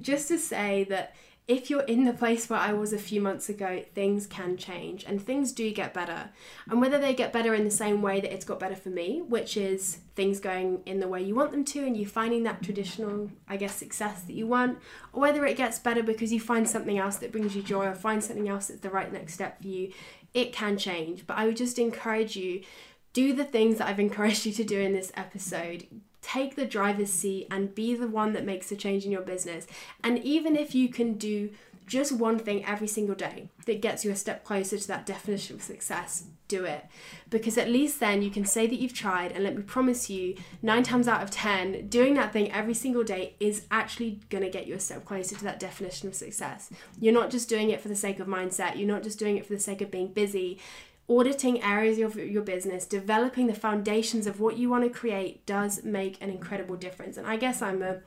[0.00, 1.14] just to say that
[1.48, 5.04] if you're in the place where I was a few months ago, things can change
[5.04, 6.28] and things do get better.
[6.70, 9.22] And whether they get better in the same way that it's got better for me,
[9.22, 12.62] which is things going in the way you want them to and you finding that
[12.62, 14.78] traditional, I guess, success that you want,
[15.14, 17.94] or whether it gets better because you find something else that brings you joy or
[17.94, 19.92] find something else that's the right next step for you,
[20.34, 21.26] it can change.
[21.26, 22.60] But I would just encourage you
[23.14, 25.86] do the things that I've encouraged you to do in this episode.
[26.20, 29.66] Take the driver's seat and be the one that makes the change in your business.
[30.02, 31.50] And even if you can do
[31.86, 35.56] just one thing every single day that gets you a step closer to that definition
[35.56, 36.84] of success, do it.
[37.30, 40.34] Because at least then you can say that you've tried, and let me promise you,
[40.60, 44.50] nine times out of ten, doing that thing every single day is actually going to
[44.50, 46.70] get you a step closer to that definition of success.
[47.00, 49.46] You're not just doing it for the sake of mindset, you're not just doing it
[49.46, 50.58] for the sake of being busy.
[51.08, 55.82] Auditing areas of your business, developing the foundations of what you want to create does
[55.82, 57.16] make an incredible difference.
[57.16, 58.00] And I guess I'm a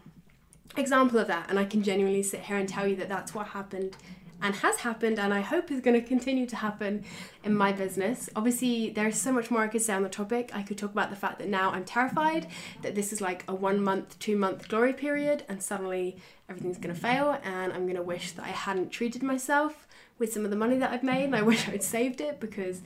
[0.78, 3.48] example of that and I can genuinely sit here and tell you that that's what
[3.48, 3.98] happened
[4.42, 7.04] and has happened and I hope is going to continue to happen
[7.44, 8.30] in my business.
[8.36, 10.50] Obviously, there's so much more I could say on the topic.
[10.54, 12.48] I could talk about the fact that now I'm terrified
[12.82, 16.18] that this is like a one month, two month glory period and suddenly
[16.50, 19.88] everything's going to fail and I'm going to wish that I hadn't treated myself
[20.20, 22.82] with some of the money that I've made and I wish I'd saved it because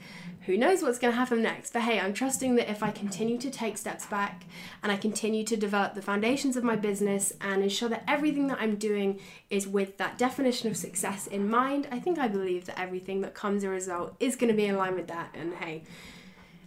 [0.46, 1.72] who knows what's going to happen next.
[1.72, 4.44] But hey, I'm trusting that if I continue to take steps back
[4.82, 8.58] and I continue to develop the foundations of my business and ensure that everything that
[8.60, 9.20] I'm doing
[9.50, 13.34] is with that definition of success in mind, I think I believe that everything that
[13.34, 15.34] comes a result is going to be in line with that.
[15.34, 15.82] And hey,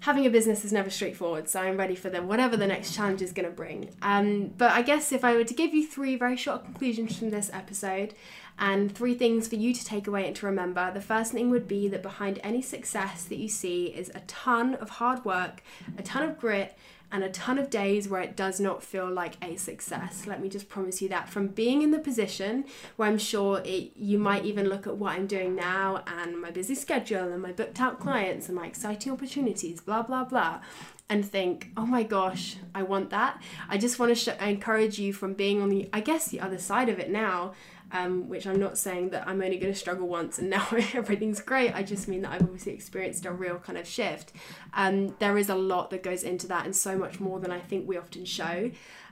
[0.01, 3.21] having a business is never straightforward, so I'm ready for the whatever the next challenge
[3.21, 3.89] is going to bring.
[4.01, 7.31] Um, but I guess if I were to give you three very short conclusions from
[7.31, 8.13] this episode,
[8.59, 10.91] and three things for you to take away and to remember.
[10.93, 14.75] The first thing would be that behind any success that you see is a ton
[14.75, 15.63] of hard work,
[15.97, 16.77] a ton of grit,
[17.11, 20.27] and a ton of days where it does not feel like a success.
[20.27, 22.65] Let me just promise you that from being in the position
[22.97, 26.51] where I'm sure it, you might even look at what I'm doing now and my
[26.51, 30.59] busy schedule and my booked out clients and my exciting opportunities, blah, blah, blah,
[31.09, 33.41] and think, oh my gosh, I want that.
[33.67, 36.59] I just want to sh- encourage you from being on the, I guess, the other
[36.59, 37.53] side of it now
[37.91, 41.41] um, which I'm not saying that I'm only going to struggle once and now everything's
[41.41, 41.73] great.
[41.73, 44.31] I just mean that I've obviously experienced a real kind of shift.
[44.73, 47.59] Um, there is a lot that goes into that and so much more than I
[47.59, 48.71] think we often show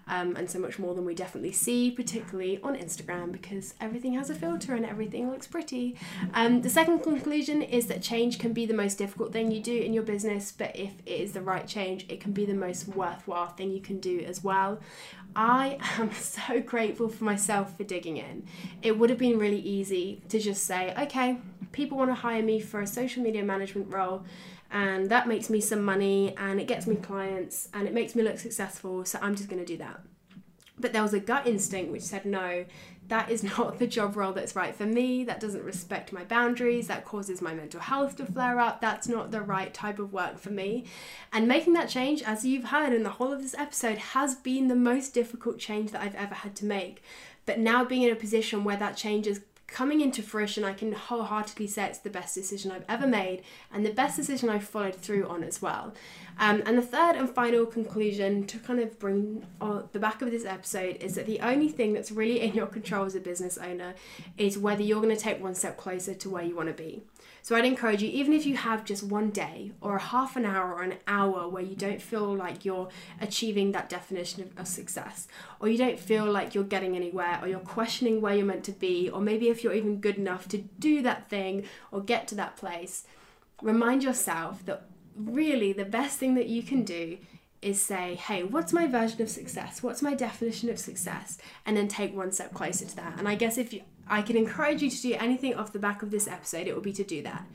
[0.09, 4.29] um, and so much more than we definitely see, particularly on Instagram, because everything has
[4.29, 5.95] a filter and everything looks pretty.
[6.33, 9.75] Um, the second conclusion is that change can be the most difficult thing you do
[9.75, 12.87] in your business, but if it is the right change, it can be the most
[12.87, 14.79] worthwhile thing you can do as well.
[15.37, 18.45] I am so grateful for myself for digging in.
[18.81, 21.37] It would have been really easy to just say, okay,
[21.71, 24.25] people want to hire me for a social media management role
[24.71, 28.23] and that makes me some money and it gets me clients and it makes me
[28.23, 30.01] look successful so i'm just going to do that
[30.79, 32.65] but there was a gut instinct which said no
[33.07, 35.23] that is not the job role that's right for me.
[35.23, 36.87] That doesn't respect my boundaries.
[36.87, 38.81] That causes my mental health to flare up.
[38.81, 40.85] That's not the right type of work for me.
[41.31, 44.67] And making that change as you've heard in the whole of this episode has been
[44.67, 47.01] the most difficult change that i've ever had to make.
[47.45, 50.93] But now being in a position where that change is coming into fruition, I can
[50.93, 54.95] wholeheartedly say it's the best decision I've ever made and the best decision I've followed
[54.95, 55.93] through on as well.
[56.39, 60.31] Um, and the third and final conclusion to kind of bring on the back of
[60.31, 63.57] this episode is that the only thing that's really in your control as a business
[63.57, 63.93] owner
[64.37, 67.03] is whether you're going to take one step closer to where you want to be.
[67.47, 70.43] So I'd encourage you, even if you have just one day or a half an
[70.43, 72.89] hour or an hour where you don't feel like you're
[73.21, 75.29] achieving that definition of, success,
[75.61, 78.73] or you don't feel like you're getting anywhere, or you're questioning where you're meant to
[78.73, 82.35] be, or maybe if you're even good enough to do that thing or get to
[82.35, 83.05] that place,
[83.61, 84.81] remind yourself that
[85.15, 87.17] really the best thing that you can do
[87.61, 89.81] is say, hey, what's my version of success?
[89.81, 91.37] What's my definition of success?
[91.65, 93.17] And then take one step closer to that.
[93.17, 96.01] And I guess if you, I can encourage you to do anything off the back
[96.01, 97.45] of this episode, it would be to do that.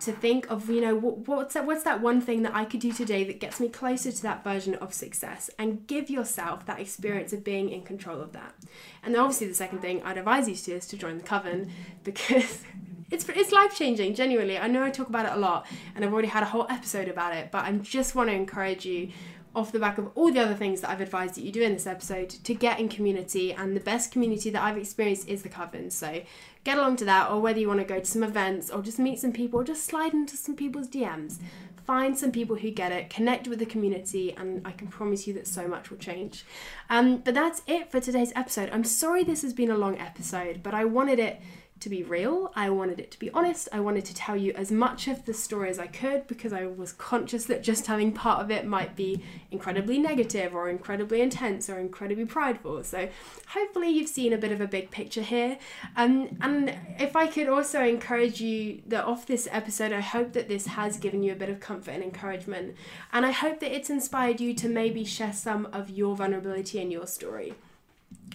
[0.00, 2.80] To think of, you know, what, what's that what's that one thing that I could
[2.80, 6.80] do today that gets me closer to that version of success and give yourself that
[6.80, 8.54] experience of being in control of that.
[9.02, 11.24] And then obviously the second thing I'd advise you to do is to join the
[11.24, 11.70] coven
[12.04, 12.62] because
[13.10, 16.12] it's it's life changing genuinely i know i talk about it a lot and i've
[16.12, 19.10] already had a whole episode about it but i just want to encourage you
[19.54, 21.72] off the back of all the other things that I've advised that you do in
[21.72, 23.52] this episode to get in community.
[23.52, 25.90] And the best community that I've experienced is the Coven.
[25.90, 26.22] So
[26.64, 28.98] get along to that, or whether you want to go to some events or just
[28.98, 31.38] meet some people or just slide into some people's DMs.
[31.84, 35.34] Find some people who get it, connect with the community, and I can promise you
[35.34, 36.44] that so much will change.
[36.88, 38.70] Um, but that's it for today's episode.
[38.70, 41.40] I'm sorry this has been a long episode, but I wanted it
[41.80, 42.52] to be real.
[42.54, 43.68] I wanted it to be honest.
[43.72, 46.66] I wanted to tell you as much of the story as I could because I
[46.66, 51.70] was conscious that just telling part of it might be incredibly negative or incredibly intense
[51.70, 52.84] or incredibly prideful.
[52.84, 53.08] So
[53.48, 55.58] hopefully you've seen a bit of a big picture here.
[55.96, 60.48] Um, and if I could also encourage you that off this episode, I hope that
[60.48, 62.76] this has given you a bit of comfort and encouragement.
[63.12, 66.90] And I hope that it's inspired you to maybe share some of your vulnerability in
[66.90, 67.54] your story.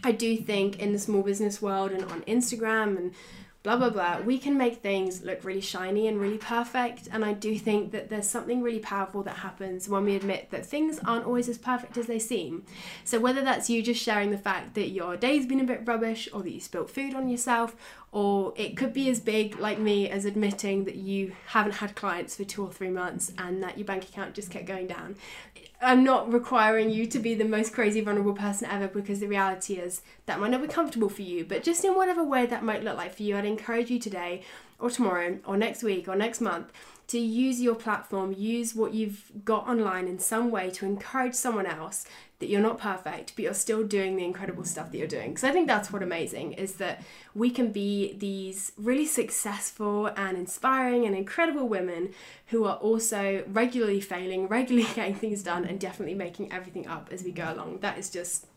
[0.05, 3.15] I do think in the small business world and on Instagram and
[3.63, 4.19] blah blah blah.
[4.21, 7.09] We can make things look really shiny and really perfect.
[7.11, 10.63] And I do think that there's something really powerful that happens when we admit that
[10.63, 12.65] things aren't always as perfect as they seem.
[13.03, 16.29] So whether that's you just sharing the fact that your day's been a bit rubbish
[16.31, 17.75] or that you spilt food on yourself
[18.11, 22.35] or it could be as big like me as admitting that you haven't had clients
[22.35, 25.15] for two or three months and that your bank account just kept going down.
[25.85, 29.75] I'm not requiring you to be the most crazy, vulnerable person ever because the reality
[29.75, 31.45] is that might not be comfortable for you.
[31.45, 34.41] But just in whatever way that might look like for you, I'd encourage you today
[34.79, 36.71] or tomorrow or next week or next month
[37.07, 41.65] to use your platform, use what you've got online in some way to encourage someone
[41.65, 42.05] else
[42.39, 45.29] that you're not perfect, but you're still doing the incredible stuff that you're doing.
[45.29, 47.03] Because I think that's what amazing is that
[47.33, 52.09] we can be these really successful and inspiring and incredible women
[52.47, 57.23] who are also regularly failing, regularly getting things done, and definitely making everything up as
[57.23, 57.79] we go along.
[57.79, 58.47] That is just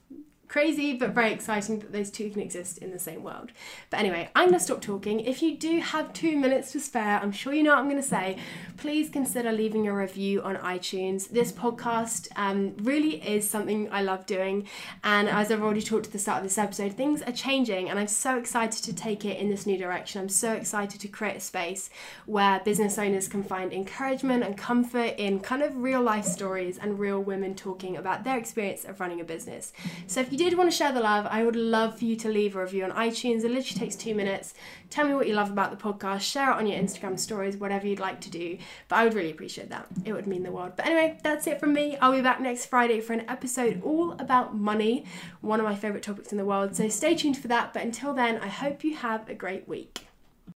[0.48, 3.52] crazy but very exciting that those two can exist in the same world.
[3.90, 5.20] But anyway, I'm going to stop talking.
[5.20, 8.02] If you do have two minutes to spare, I'm sure you know what I'm going
[8.02, 8.38] to say.
[8.76, 11.28] Please consider leaving a review on iTunes.
[11.28, 14.66] This podcast um, really is something I love doing.
[15.04, 17.98] And as I've already talked at the start of this episode, things are changing and
[17.98, 20.20] I'm so excited to take it in this new direction.
[20.20, 21.90] I'm so excited to create a space
[22.26, 26.98] where business owners can find encouragement and comfort in kind of real life stories and
[26.98, 29.72] real women talking about their experience of running a business.
[30.06, 32.28] So if you did want to share the love, I would love for you to
[32.28, 33.44] leave a review on iTunes.
[33.44, 34.54] It literally takes two minutes.
[34.88, 37.86] Tell me what you love about the podcast, share it on your Instagram stories, whatever
[37.86, 38.56] you'd like to do.
[38.88, 39.86] But I would really appreciate that.
[40.04, 40.72] It would mean the world.
[40.76, 41.98] But anyway, that's it from me.
[41.98, 45.04] I'll be back next Friday for an episode all about money,
[45.42, 46.74] one of my favourite topics in the world.
[46.74, 47.74] So stay tuned for that.
[47.74, 50.07] But until then, I hope you have a great week.